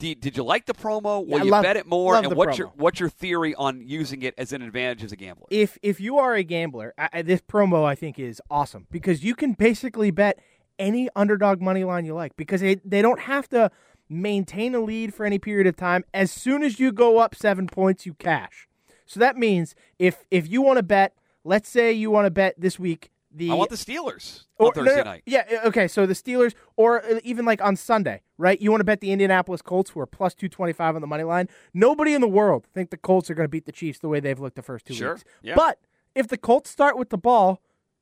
Did, 0.01 0.19
did 0.19 0.35
you 0.35 0.43
like 0.43 0.65
the 0.65 0.73
promo? 0.73 1.23
Will 1.25 1.41
I 1.41 1.43
you 1.43 1.51
love- 1.51 1.61
bet 1.63 1.77
it 1.77 1.85
more? 1.85 2.15
And 2.15 2.33
what's 2.35 2.57
your 2.57 2.69
what's 2.75 2.99
your 2.99 3.09
theory 3.09 3.53
on 3.53 3.87
using 3.87 4.23
it 4.23 4.33
as 4.35 4.51
an 4.51 4.63
advantage 4.63 5.03
as 5.03 5.11
a 5.11 5.15
gambler? 5.15 5.45
if 5.51 5.77
if 5.83 5.99
you 5.99 6.17
are 6.17 6.33
a 6.33 6.43
gambler, 6.43 6.95
I, 6.97 7.09
I- 7.13 7.21
this 7.21 7.39
promo 7.41 7.85
I 7.85 7.93
think 7.93 8.17
is 8.17 8.41
awesome 8.49 8.87
because 8.89 9.23
you 9.23 9.35
can 9.35 9.53
basically 9.53 10.09
bet 10.09 10.39
any 10.79 11.07
underdog 11.15 11.61
money 11.61 11.83
line 11.83 12.05
you 12.05 12.15
like 12.15 12.35
because 12.35 12.61
they, 12.61 12.75
they 12.83 13.03
don't 13.03 13.19
have 13.19 13.47
to 13.49 13.69
maintain 14.09 14.73
a 14.73 14.79
lead 14.79 15.13
for 15.13 15.23
any 15.23 15.37
period 15.37 15.67
of 15.67 15.77
time. 15.77 16.03
As 16.15 16.31
soon 16.31 16.63
as 16.63 16.79
you 16.79 16.91
go 16.91 17.19
up 17.19 17.35
seven 17.35 17.67
points, 17.67 18.07
you 18.07 18.15
cash. 18.15 18.67
So 19.05 19.19
that 19.19 19.37
means 19.37 19.75
if 19.99 20.25
if 20.31 20.49
you 20.49 20.63
want 20.63 20.77
to 20.77 20.83
bet, 20.83 21.13
let's 21.43 21.69
say 21.69 21.91
you 21.91 22.09
want 22.09 22.25
to 22.25 22.31
bet 22.31 22.55
this 22.57 22.79
week 22.79 23.11
the 23.33 23.51
I 23.51 23.53
want 23.53 23.69
the 23.69 23.75
Steelers 23.77 24.43
on 24.59 24.67
or- 24.67 24.71
no, 24.75 24.83
Thursday 24.83 24.97
no, 24.97 25.03
night. 25.03 25.23
Yeah, 25.25 25.43
okay. 25.65 25.87
So 25.87 26.05
the 26.05 26.13
Steelers, 26.13 26.53
or 26.75 27.03
even 27.23 27.45
like 27.45 27.61
on 27.61 27.75
Sunday, 27.75 28.21
right? 28.37 28.59
You 28.61 28.71
want 28.71 28.81
to 28.81 28.85
bet 28.85 28.99
the 29.01 29.11
Indianapolis 29.11 29.61
Colts, 29.61 29.91
who 29.91 29.99
are 30.01 30.05
plus 30.05 30.33
two 30.33 30.49
twenty 30.49 30.73
five 30.73 30.95
on 30.95 31.01
the 31.01 31.07
money 31.07 31.23
line. 31.23 31.47
Nobody 31.73 32.13
in 32.13 32.21
the 32.21 32.27
world 32.27 32.65
think 32.73 32.89
the 32.89 32.97
Colts 32.97 33.29
are 33.29 33.33
going 33.33 33.45
to 33.45 33.49
beat 33.49 33.65
the 33.65 33.71
Chiefs 33.71 33.99
the 33.99 34.09
way 34.09 34.19
they've 34.19 34.39
looked 34.39 34.55
the 34.55 34.61
first 34.61 34.85
two 34.85 34.93
Sure, 34.93 35.13
weeks. 35.13 35.23
yeah. 35.41 35.55
But 35.55 35.79
if 36.15 36.27
the 36.27 36.37
Colts 36.37 36.69
start 36.69 36.97
with 36.97 37.09
the 37.09 37.17
ball 37.17 37.61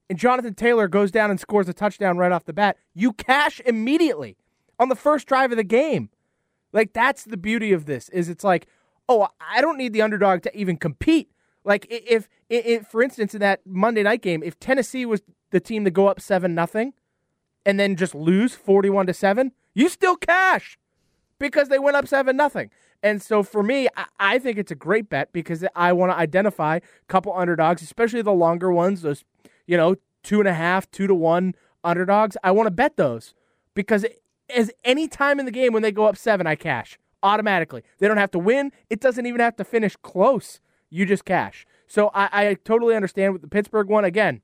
and 0.09 0.17
Jonathan 0.17 0.55
Taylor 0.55 0.87
goes 0.87 1.11
down 1.11 1.29
and 1.29 1.39
scores 1.39 1.69
a 1.69 1.73
touchdown 1.73 2.17
right 2.17 2.31
off 2.31 2.45
the 2.45 2.53
bat, 2.53 2.77
you 2.95 3.13
cash 3.13 3.61
immediately 3.65 4.35
on 4.79 4.89
the 4.89 4.95
first 4.95 5.27
drive 5.27 5.51
of 5.51 5.57
the 5.57 5.63
game. 5.63 6.09
Like 6.73 6.93
that's 6.93 7.23
the 7.25 7.37
beauty 7.37 7.71
of 7.71 7.85
this 7.85 8.09
is 8.09 8.29
it's 8.29 8.43
like, 8.43 8.65
oh, 9.07 9.27
I 9.39 9.61
don't 9.61 9.77
need 9.77 9.93
the 9.93 10.01
underdog 10.01 10.41
to 10.43 10.57
even 10.57 10.77
compete. 10.77 11.29
Like 11.63 11.87
if, 11.89 12.27
i 12.51 12.55
i 12.55 12.79
for 12.79 13.01
instance, 13.01 13.33
in 13.33 13.39
that 13.41 13.61
Monday 13.65 14.03
night 14.03 14.21
game, 14.21 14.43
if 14.43 14.59
Tennessee 14.59 15.05
was 15.05 15.21
the 15.51 15.59
team 15.59 15.83
to 15.85 15.91
go 15.91 16.07
up 16.07 16.21
seven 16.21 16.55
nothing, 16.55 16.93
and 17.65 17.79
then 17.79 17.95
just 17.95 18.15
lose 18.15 18.55
forty 18.55 18.89
one 18.89 19.05
to 19.07 19.13
seven, 19.13 19.51
you 19.73 19.89
still 19.89 20.15
cash 20.15 20.77
because 21.37 21.69
they 21.69 21.79
went 21.79 21.97
up 21.97 22.07
seven 22.07 22.35
nothing. 22.35 22.69
And 23.01 23.21
so 23.21 23.43
for 23.43 23.63
me, 23.63 23.87
I, 23.95 24.05
I 24.19 24.39
think 24.39 24.57
it's 24.57 24.71
a 24.71 24.75
great 24.75 25.09
bet 25.09 25.31
because 25.31 25.65
I 25.75 25.93
want 25.93 26.11
to 26.11 26.17
identify 26.17 26.77
a 26.77 26.81
couple 27.07 27.33
underdogs, 27.33 27.81
especially 27.81 28.21
the 28.21 28.33
longer 28.33 28.71
ones, 28.71 29.01
those 29.01 29.23
you 29.67 29.77
know 29.77 29.95
two 30.23 30.39
and 30.39 30.47
a 30.47 30.53
half, 30.53 30.89
two 30.91 31.07
to 31.07 31.15
one 31.15 31.55
underdogs. 31.83 32.37
I 32.43 32.51
want 32.51 32.67
to 32.67 32.71
bet 32.71 32.97
those 32.97 33.33
because 33.73 34.05
as 34.55 34.71
any 34.83 35.07
time 35.07 35.39
in 35.39 35.45
the 35.45 35.51
game 35.51 35.73
when 35.73 35.83
they 35.83 35.91
go 35.91 36.05
up 36.05 36.17
seven, 36.17 36.47
I 36.47 36.55
cash 36.55 36.97
automatically. 37.23 37.83
They 37.99 38.07
don't 38.07 38.17
have 38.17 38.31
to 38.31 38.39
win. 38.39 38.71
It 38.89 38.99
doesn't 38.99 39.25
even 39.25 39.39
have 39.39 39.55
to 39.57 39.63
finish 39.63 39.95
close. 39.97 40.59
You 40.89 41.06
just 41.06 41.25
cash. 41.25 41.65
So 41.88 42.10
I, 42.13 42.30
I 42.32 42.54
totally 42.54 42.95
understand 42.95 43.34
with 43.34 43.41
the 43.41 43.47
Pittsburgh 43.47 43.88
one 43.88 44.06
again 44.06 44.41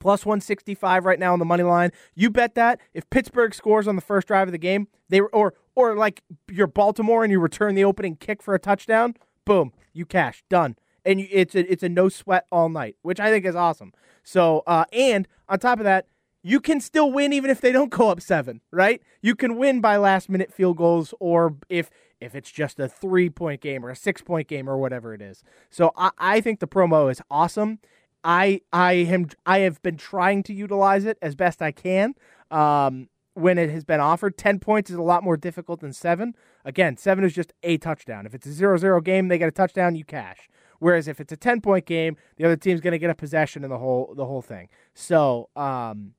plus 0.00 0.24
165 0.24 1.04
right 1.04 1.18
now 1.18 1.32
on 1.32 1.38
the 1.38 1.44
money 1.44 1.62
line. 1.62 1.90
You 2.14 2.30
bet 2.30 2.54
that 2.54 2.80
if 2.94 3.08
Pittsburgh 3.10 3.54
scores 3.54 3.88
on 3.88 3.96
the 3.96 4.02
first 4.02 4.28
drive 4.28 4.48
of 4.48 4.52
the 4.52 4.58
game, 4.58 4.88
they 5.08 5.20
or 5.20 5.54
or 5.74 5.96
like 5.96 6.22
you're 6.50 6.66
Baltimore 6.66 7.22
and 7.24 7.32
you 7.32 7.40
return 7.40 7.74
the 7.74 7.84
opening 7.84 8.16
kick 8.16 8.42
for 8.42 8.54
a 8.54 8.58
touchdown, 8.58 9.14
boom, 9.44 9.72
you 9.92 10.06
cash, 10.06 10.42
done. 10.48 10.76
And 11.04 11.20
you, 11.20 11.28
it's 11.30 11.54
a 11.54 11.70
it's 11.70 11.82
a 11.82 11.88
no 11.88 12.08
sweat 12.08 12.46
all 12.52 12.68
night, 12.68 12.96
which 13.02 13.20
I 13.20 13.30
think 13.30 13.44
is 13.44 13.56
awesome. 13.56 13.92
So, 14.22 14.62
uh, 14.66 14.84
and 14.92 15.26
on 15.48 15.58
top 15.58 15.78
of 15.78 15.84
that, 15.84 16.06
you 16.42 16.60
can 16.60 16.80
still 16.80 17.10
win 17.10 17.32
even 17.32 17.50
if 17.50 17.60
they 17.60 17.72
don't 17.72 17.90
go 17.90 18.10
up 18.10 18.20
seven, 18.20 18.60
right? 18.70 19.02
You 19.22 19.34
can 19.34 19.56
win 19.56 19.80
by 19.80 19.96
last 19.96 20.28
minute 20.28 20.52
field 20.52 20.76
goals, 20.76 21.14
or 21.18 21.56
if 21.68 21.90
if 22.20 22.34
it's 22.34 22.50
just 22.50 22.78
a 22.80 22.88
three 22.88 23.30
point 23.30 23.60
game 23.60 23.84
or 23.84 23.90
a 23.90 23.96
six 23.96 24.22
point 24.22 24.48
game 24.48 24.68
or 24.68 24.78
whatever 24.78 25.14
it 25.14 25.22
is. 25.22 25.42
So 25.70 25.92
I, 25.96 26.10
I 26.18 26.40
think 26.40 26.60
the 26.60 26.66
promo 26.66 27.10
is 27.10 27.20
awesome. 27.30 27.78
I 28.24 28.60
I 28.72 28.92
am 28.94 29.28
I 29.46 29.60
have 29.60 29.80
been 29.82 29.96
trying 29.96 30.42
to 30.44 30.54
utilize 30.54 31.04
it 31.04 31.18
as 31.22 31.34
best 31.34 31.62
I 31.62 31.72
can. 31.72 32.14
Um, 32.50 33.08
when 33.34 33.56
it 33.56 33.70
has 33.70 33.84
been 33.84 34.00
offered, 34.00 34.36
ten 34.36 34.58
points 34.58 34.90
is 34.90 34.96
a 34.96 35.02
lot 35.02 35.22
more 35.22 35.36
difficult 35.36 35.80
than 35.80 35.92
seven. 35.92 36.34
Again, 36.64 36.96
seven 36.96 37.24
is 37.24 37.32
just 37.32 37.52
a 37.62 37.78
touchdown. 37.78 38.26
If 38.26 38.34
it's 38.34 38.46
a 38.46 38.50
0-0 38.50 39.04
game, 39.04 39.28
they 39.28 39.38
get 39.38 39.48
a 39.48 39.52
touchdown, 39.52 39.94
you 39.94 40.04
cash. 40.04 40.48
Whereas 40.80 41.08
if 41.08 41.20
it's 41.20 41.32
a 41.32 41.36
ten 41.36 41.60
point 41.60 41.86
game, 41.86 42.16
the 42.36 42.44
other 42.44 42.56
team's 42.56 42.80
going 42.80 42.92
to 42.92 42.98
get 42.98 43.10
a 43.10 43.14
possession 43.14 43.64
in 43.64 43.70
the 43.70 43.78
whole 43.78 44.14
the 44.16 44.24
whole 44.24 44.42
thing. 44.42 44.68
So 44.94 45.48
um, 45.56 46.14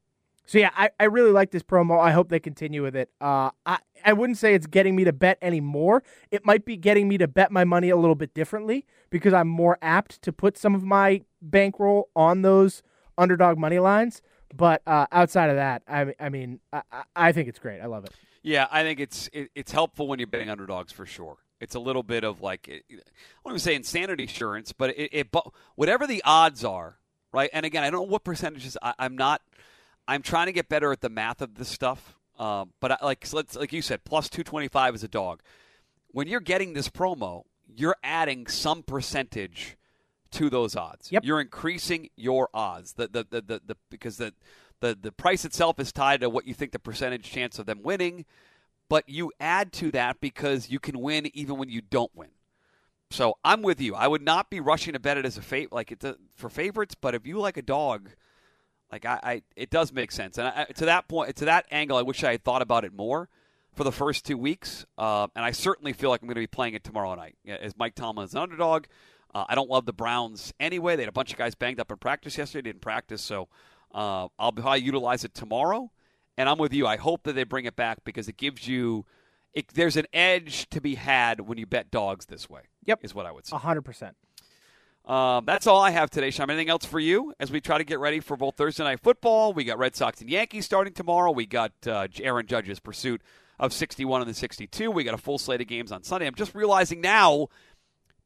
so 0.49 0.57
yeah, 0.57 0.71
I, 0.75 0.89
I 0.99 1.03
really 1.03 1.29
like 1.29 1.51
this 1.51 1.61
promo. 1.61 1.99
I 1.99 2.09
hope 2.09 2.29
they 2.29 2.39
continue 2.39 2.81
with 2.81 2.95
it. 2.95 3.11
Uh, 3.21 3.51
I 3.67 3.77
I 4.03 4.13
wouldn't 4.13 4.39
say 4.39 4.55
it's 4.55 4.65
getting 4.65 4.95
me 4.95 5.03
to 5.03 5.13
bet 5.13 5.37
anymore. 5.43 6.01
It 6.31 6.43
might 6.43 6.65
be 6.65 6.75
getting 6.75 7.07
me 7.07 7.19
to 7.19 7.27
bet 7.27 7.51
my 7.51 7.65
money 7.65 7.91
a 7.91 7.95
little 7.95 8.15
bit 8.15 8.33
differently 8.33 8.87
because 9.11 9.31
I'm 9.31 9.47
more 9.47 9.77
apt 9.79 10.23
to 10.23 10.33
put 10.33 10.57
some 10.57 10.73
of 10.73 10.83
my 10.83 11.21
bankroll 11.39 12.09
on 12.15 12.41
those 12.41 12.81
underdog 13.15 13.59
money 13.59 13.77
lines. 13.77 14.23
But 14.51 14.81
uh, 14.87 15.05
outside 15.11 15.51
of 15.51 15.57
that, 15.57 15.83
I 15.87 16.15
I 16.19 16.29
mean 16.29 16.61
I, 16.73 16.81
I- 17.15 17.31
think 17.31 17.47
it's 17.47 17.59
great. 17.59 17.79
I 17.79 17.85
love 17.85 18.05
it. 18.05 18.11
Yeah, 18.41 18.65
I 18.71 18.81
think 18.81 18.99
it's 18.99 19.29
it, 19.31 19.51
it's 19.53 19.71
helpful 19.71 20.07
when 20.07 20.17
you're 20.17 20.27
betting 20.27 20.49
underdogs 20.49 20.91
for 20.91 21.05
sure. 21.05 21.37
It's 21.61 21.75
a 21.75 21.79
little 21.79 22.01
bit 22.01 22.23
of 22.23 22.41
like 22.41 22.67
I 22.71 22.81
don't 22.89 23.51
even 23.51 23.59
say 23.59 23.75
insanity 23.75 24.23
insurance, 24.23 24.73
but 24.73 24.97
it, 24.97 25.09
it 25.13 25.27
whatever 25.75 26.07
the 26.07 26.23
odds 26.25 26.65
are, 26.65 26.97
right? 27.31 27.51
And 27.53 27.67
again, 27.67 27.83
I 27.83 27.91
don't 27.91 27.99
know 28.07 28.11
what 28.11 28.23
percentages. 28.23 28.75
I, 28.81 28.95
I'm 28.97 29.15
not. 29.15 29.43
I'm 30.09 30.23
trying 30.23 30.47
to 30.47 30.51
get 30.51 30.67
better 30.69 30.91
at 30.91 31.01
the 31.01 31.09
math 31.09 31.41
of 31.41 31.55
this 31.55 31.69
stuff. 31.69 32.15
Um, 32.39 32.71
but 32.79 32.93
I, 32.93 32.97
like 33.03 33.25
so 33.25 33.37
let's 33.37 33.55
like 33.55 33.71
you 33.71 33.81
said, 33.81 34.03
plus 34.03 34.29
two 34.29 34.43
twenty 34.43 34.67
five 34.67 34.95
is 34.95 35.03
a 35.03 35.07
dog. 35.07 35.41
When 36.11 36.27
you're 36.27 36.39
getting 36.39 36.73
this 36.73 36.89
promo, 36.89 37.43
you're 37.67 37.97
adding 38.03 38.47
some 38.47 38.81
percentage 38.81 39.77
to 40.31 40.49
those 40.49 40.75
odds. 40.75 41.11
Yep. 41.11 41.25
You're 41.25 41.41
increasing 41.41 42.09
your 42.15 42.49
odds. 42.53 42.93
The 42.93 43.07
the, 43.07 43.27
the, 43.29 43.41
the, 43.41 43.61
the 43.65 43.77
because 43.89 44.17
the, 44.17 44.33
the 44.79 44.97
the 44.99 45.11
price 45.11 45.45
itself 45.45 45.79
is 45.79 45.91
tied 45.91 46.21
to 46.21 46.29
what 46.29 46.47
you 46.47 46.53
think 46.53 46.71
the 46.71 46.79
percentage 46.79 47.29
chance 47.29 47.59
of 47.59 47.67
them 47.67 47.81
winning, 47.83 48.25
but 48.89 49.07
you 49.07 49.31
add 49.39 49.71
to 49.73 49.91
that 49.91 50.19
because 50.19 50.69
you 50.69 50.79
can 50.79 50.99
win 50.99 51.29
even 51.35 51.57
when 51.57 51.69
you 51.69 51.81
don't 51.81 52.15
win. 52.15 52.29
So 53.11 53.37
I'm 53.43 53.61
with 53.61 53.81
you. 53.81 53.95
I 53.95 54.07
would 54.07 54.21
not 54.21 54.49
be 54.49 54.59
rushing 54.59 54.93
to 54.93 54.99
bet 54.99 55.17
it 55.17 55.25
as 55.25 55.37
a 55.37 55.41
fate 55.41 55.71
like 55.71 55.91
it 55.91 56.03
for 56.35 56.49
favorites, 56.49 56.95
but 56.99 57.15
if 57.15 57.27
you 57.27 57.39
like 57.39 57.57
a 57.57 57.61
dog, 57.61 58.11
like 58.91 59.05
I, 59.05 59.19
I 59.23 59.41
it 59.55 59.69
does 59.69 59.93
make 59.93 60.11
sense. 60.11 60.37
And 60.37 60.47
I, 60.47 60.65
to 60.65 60.85
that 60.85 61.07
point, 61.07 61.35
to 61.37 61.45
that 61.45 61.65
angle, 61.71 61.97
I 61.97 62.01
wish 62.01 62.23
I 62.23 62.31
had 62.31 62.43
thought 62.43 62.61
about 62.61 62.85
it 62.85 62.93
more 62.93 63.29
for 63.75 63.83
the 63.83 63.91
first 63.91 64.25
two 64.25 64.37
weeks. 64.37 64.85
Uh, 64.97 65.27
and 65.35 65.45
I 65.45 65.51
certainly 65.51 65.93
feel 65.93 66.09
like 66.09 66.21
I'm 66.21 66.27
going 66.27 66.35
to 66.35 66.41
be 66.41 66.47
playing 66.47 66.73
it 66.73 66.83
tomorrow 66.83 67.13
night 67.15 67.35
as 67.47 67.77
Mike 67.77 67.95
Tomlin 67.95 68.25
is 68.25 68.33
an 68.33 68.39
underdog. 68.39 68.85
Uh, 69.33 69.45
I 69.47 69.55
don't 69.55 69.69
love 69.69 69.85
the 69.85 69.93
Browns 69.93 70.53
anyway. 70.59 70.95
They 70.95 71.03
had 71.03 71.09
a 71.09 71.13
bunch 71.13 71.31
of 71.31 71.37
guys 71.37 71.53
banged 71.55 71.79
up 71.79 71.91
in 71.91 71.97
practice 71.97 72.37
yesterday. 72.37 72.69
Didn't 72.69 72.81
practice, 72.81 73.21
so 73.21 73.47
uh, 73.93 74.27
I'll 74.39 74.51
probably 74.51 74.81
utilize 74.81 75.23
it 75.23 75.33
tomorrow. 75.33 75.91
And 76.37 76.49
I'm 76.49 76.57
with 76.57 76.73
you. 76.73 76.87
I 76.87 76.97
hope 76.97 77.23
that 77.23 77.33
they 77.33 77.43
bring 77.43 77.65
it 77.65 77.75
back 77.75 77.99
because 78.03 78.27
it 78.27 78.37
gives 78.37 78.67
you. 78.67 79.05
It, 79.53 79.67
there's 79.73 79.97
an 79.97 80.05
edge 80.13 80.69
to 80.69 80.79
be 80.79 80.95
had 80.95 81.41
when 81.41 81.57
you 81.57 81.65
bet 81.65 81.91
dogs 81.91 82.27
this 82.27 82.49
way. 82.49 82.61
Yep. 82.85 82.99
is 83.03 83.13
what 83.13 83.25
I 83.25 83.31
would 83.31 83.45
say. 83.45 83.57
hundred 83.57 83.81
percent. 83.81 84.15
Um, 85.09 85.43
that's 85.45 85.65
all 85.65 85.81
I 85.81 85.89
have 85.89 86.11
today, 86.11 86.29
Sean. 86.29 86.51
Anything 86.51 86.69
else 86.69 86.85
for 86.85 86.99
you 86.99 87.33
as 87.39 87.49
we 87.49 87.59
try 87.59 87.79
to 87.79 87.83
get 87.83 87.99
ready 87.99 88.19
for 88.19 88.37
both 88.37 88.55
Thursday 88.57 88.83
night 88.83 88.99
football? 88.99 89.53
We 89.53 89.63
got 89.63 89.79
Red 89.79 89.95
Sox 89.95 90.21
and 90.21 90.29
Yankees 90.29 90.65
starting 90.65 90.93
tomorrow. 90.93 91.31
We 91.31 91.47
got 91.47 91.71
uh, 91.87 92.07
Aaron 92.21 92.45
Judge's 92.45 92.79
pursuit 92.79 93.23
of 93.59 93.73
61 93.73 94.21
and 94.21 94.29
the 94.29 94.35
62. 94.35 94.91
We 94.91 95.03
got 95.03 95.15
a 95.15 95.17
full 95.17 95.39
slate 95.39 95.61
of 95.61 95.67
games 95.67 95.91
on 95.91 96.03
Sunday. 96.03 96.27
I'm 96.27 96.35
just 96.35 96.53
realizing 96.53 97.01
now, 97.01 97.47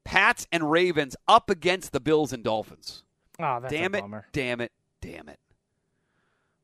Pats 0.04 0.46
and 0.52 0.70
Ravens 0.70 1.16
up 1.26 1.50
against 1.50 1.94
the 1.94 2.02
Bills 2.02 2.34
and 2.34 2.44
Dolphins. 2.44 3.04
Oh, 3.40 3.62
that's 3.62 3.74
damn 3.74 3.96
a 3.96 4.00
it! 4.00 4.02
bummer. 4.02 4.26
Damn 4.34 4.60
it! 4.60 4.74
Damn 5.00 5.30
it! 5.30 5.40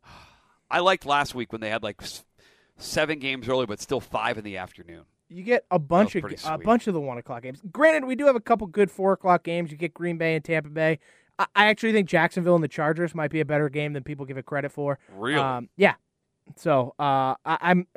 I 0.70 0.80
liked 0.80 1.06
last 1.06 1.34
week 1.34 1.54
when 1.54 1.62
they 1.62 1.70
had 1.70 1.82
like 1.82 2.02
seven 2.78 3.20
games 3.20 3.48
early, 3.48 3.66
but 3.66 3.80
still 3.80 4.02
five 4.02 4.38
in 4.38 4.44
the 4.44 4.58
afternoon. 4.58 5.06
You 5.30 5.44
get 5.44 5.66
a 5.70 5.78
bunch 5.78 6.16
was 6.16 6.44
of 6.46 6.52
a 6.52 6.58
bunch 6.58 6.88
of 6.88 6.94
the 6.94 7.00
one 7.00 7.18
o'clock 7.18 7.44
games. 7.44 7.62
Granted, 7.72 8.06
we 8.06 8.16
do 8.16 8.26
have 8.26 8.36
a 8.36 8.40
couple 8.42 8.66
good 8.68 8.90
four 8.90 9.14
o'clock 9.14 9.44
games. 9.44 9.72
You 9.72 9.78
get 9.78 9.94
Green 9.94 10.18
Bay 10.18 10.36
and 10.36 10.44
Tampa 10.44 10.70
Bay. 10.70 11.00
I, 11.38 11.46
I 11.56 11.66
actually 11.68 11.94
think 11.94 12.10
Jacksonville 12.10 12.56
and 12.56 12.64
the 12.64 12.70
Chargers 12.70 13.14
might 13.14 13.30
be 13.30 13.40
a 13.40 13.46
better 13.46 13.70
game 13.70 13.94
than 13.94 14.04
people 14.04 14.26
give 14.26 14.38
it 14.38 14.46
credit 14.46 14.72
for. 14.72 14.98
Really? 15.14 15.40
Um, 15.40 15.70
yeah. 15.78 15.96
So 16.56 16.96
uh, 16.98 17.36
I, 17.46 17.58
I'm 17.62 17.88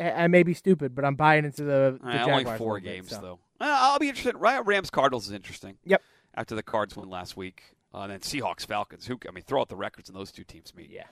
I, 0.00 0.10
I 0.10 0.28
may 0.28 0.42
be 0.42 0.54
stupid, 0.54 0.94
but 0.94 1.04
I'm 1.04 1.16
buying 1.16 1.44
into 1.44 1.64
the, 1.64 1.98
the 2.02 2.12
Jaguars 2.12 2.46
only 2.46 2.58
four 2.58 2.80
bit, 2.80 2.84
games 2.84 3.10
so. 3.10 3.20
though. 3.20 3.38
I'll 3.60 3.98
be 3.98 4.08
interested. 4.08 4.36
Rams 4.36 4.90
Cardinals 4.90 5.26
is 5.26 5.32
interesting. 5.32 5.78
Yep. 5.84 6.02
After 6.34 6.54
the 6.54 6.62
Cards 6.62 6.96
won 6.96 7.08
last 7.08 7.36
week, 7.36 7.62
uh, 7.92 8.00
and 8.00 8.12
then 8.12 8.20
Seahawks 8.20 8.66
Falcons. 8.66 9.06
Who 9.06 9.18
I 9.28 9.32
mean, 9.32 9.42
throw 9.44 9.60
out 9.60 9.68
the 9.68 9.76
records 9.76 10.08
and 10.08 10.16
those 10.16 10.30
two 10.30 10.44
teams 10.44 10.74
meet. 10.74 10.90
Yeah. 10.90 11.04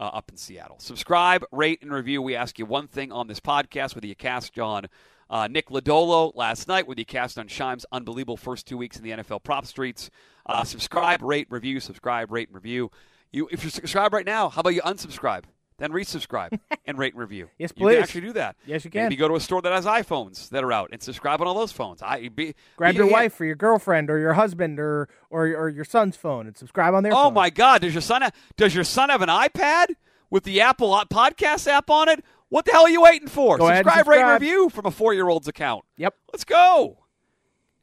Uh, 0.00 0.04
up 0.04 0.30
in 0.30 0.36
Seattle. 0.38 0.78
Subscribe, 0.78 1.44
rate, 1.52 1.82
and 1.82 1.92
review. 1.92 2.22
We 2.22 2.34
ask 2.34 2.58
you 2.58 2.64
one 2.64 2.88
thing 2.88 3.12
on 3.12 3.26
this 3.26 3.38
podcast, 3.38 3.94
whether 3.94 4.06
you 4.06 4.14
cast 4.14 4.58
on 4.58 4.86
uh, 5.28 5.46
Nick 5.46 5.68
Lodolo 5.68 6.34
last 6.34 6.66
night, 6.68 6.88
whether 6.88 7.02
you 7.02 7.04
cast 7.04 7.38
on 7.38 7.48
Scheim's 7.48 7.84
unbelievable 7.92 8.38
first 8.38 8.66
two 8.66 8.78
weeks 8.78 8.96
in 8.96 9.04
the 9.04 9.10
NFL 9.10 9.42
prop 9.42 9.66
streets. 9.66 10.08
Uh, 10.46 10.64
subscribe, 10.64 11.20
rate, 11.22 11.46
review, 11.50 11.80
subscribe, 11.80 12.32
rate, 12.32 12.48
and 12.48 12.54
review. 12.54 12.90
You, 13.30 13.48
if 13.52 13.62
you 13.62 13.68
subscribe 13.68 14.14
right 14.14 14.24
now, 14.24 14.48
how 14.48 14.60
about 14.60 14.74
you 14.74 14.80
unsubscribe, 14.80 15.44
then 15.80 15.90
resubscribe, 15.90 16.56
and 16.86 16.96
rate 16.96 17.14
and 17.14 17.20
review? 17.20 17.48
Yes, 17.58 17.72
please. 17.72 17.86
You 17.86 17.94
can 17.96 18.02
actually 18.04 18.20
do 18.20 18.32
that. 18.34 18.56
Yes, 18.66 18.84
you 18.84 18.90
can. 18.90 19.02
Maybe 19.04 19.16
go 19.16 19.26
to 19.26 19.34
a 19.34 19.40
store 19.40 19.60
that 19.62 19.72
has 19.72 19.84
iPhones 19.86 20.48
that 20.50 20.62
are 20.62 20.72
out 20.72 20.90
and 20.92 21.02
subscribe 21.02 21.40
on 21.40 21.48
all 21.48 21.54
those 21.54 21.72
phones. 21.72 22.00
I 22.02 22.28
be, 22.28 22.54
Grab 22.76 22.92
be- 22.92 22.98
your 22.98 23.06
yeah. 23.06 23.12
wife 23.12 23.40
or 23.40 23.44
your 23.46 23.56
girlfriend 23.56 24.08
or 24.10 24.18
your 24.18 24.34
husband 24.34 24.78
or 24.78 25.08
or, 25.30 25.46
or 25.48 25.68
your 25.68 25.84
son's 25.84 26.16
phone 26.16 26.46
and 26.46 26.56
subscribe 26.56 26.94
on 26.94 27.02
their 27.02 27.12
Oh 27.12 27.24
phone. 27.24 27.34
my 27.34 27.50
God! 27.50 27.80
Does 27.80 27.92
your 27.94 28.02
son 28.02 28.22
ha- 28.22 28.30
does 28.56 28.74
your 28.74 28.84
son 28.84 29.08
have 29.08 29.22
an 29.22 29.28
iPad 29.28 29.86
with 30.30 30.44
the 30.44 30.60
Apple 30.60 30.90
Podcast 31.10 31.66
app 31.66 31.90
on 31.90 32.08
it? 32.08 32.24
What 32.50 32.64
the 32.64 32.72
hell 32.72 32.82
are 32.82 32.90
you 32.90 33.02
waiting 33.02 33.28
for? 33.28 33.58
Ahead 33.58 33.84
subscribe, 33.84 34.08
rate, 34.08 34.20
and 34.22 34.30
review 34.32 34.68
from 34.70 34.86
a 34.86 34.90
four 34.90 35.14
year 35.14 35.28
old's 35.28 35.48
account. 35.48 35.84
Yep. 35.96 36.14
Let's 36.32 36.44
go. 36.44 36.98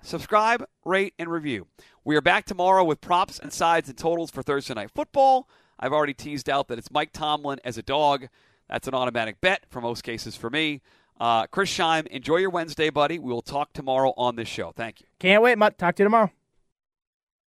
Subscribe, 0.02 0.66
rate, 0.86 1.14
and 1.18 1.30
review. 1.30 1.68
We 2.04 2.16
are 2.16 2.22
back 2.22 2.46
tomorrow 2.46 2.84
with 2.84 3.02
props 3.02 3.40
and 3.40 3.52
sides 3.52 3.90
and 3.90 3.98
totals 3.98 4.32
for 4.32 4.42
Thursday 4.44 4.74
night 4.74 4.92
football. 4.94 5.50
I've 5.80 5.94
already 5.94 6.14
teased 6.14 6.50
out 6.50 6.68
that 6.68 6.78
it's 6.78 6.92
Mike 6.92 7.12
Tomlin 7.14 7.60
as 7.64 7.78
a 7.78 7.84
dog. 7.84 8.28
That's 8.70 8.88
an 8.88 8.94
automatic 8.94 9.40
bet 9.42 9.64
for 9.70 9.82
most 9.82 10.04
cases 10.04 10.36
for 10.36 10.50
me. 10.50 10.82
Uh, 11.20 11.48
Chris 11.48 11.76
Scheim, 11.76 12.06
enjoy 12.08 12.38
your 12.38 12.50
Wednesday, 12.50 12.90
buddy. 12.90 13.18
We 13.18 13.32
will 13.32 13.42
talk 13.42 13.74
tomorrow 13.74 14.14
on 14.18 14.36
this 14.36 14.48
show. 14.48 14.72
Thank 14.76 15.02
you. 15.02 15.08
Can't 15.20 15.42
wait. 15.42 15.58
Talk 15.78 15.96
to 15.96 16.04
you 16.04 16.06
tomorrow. 16.06 16.32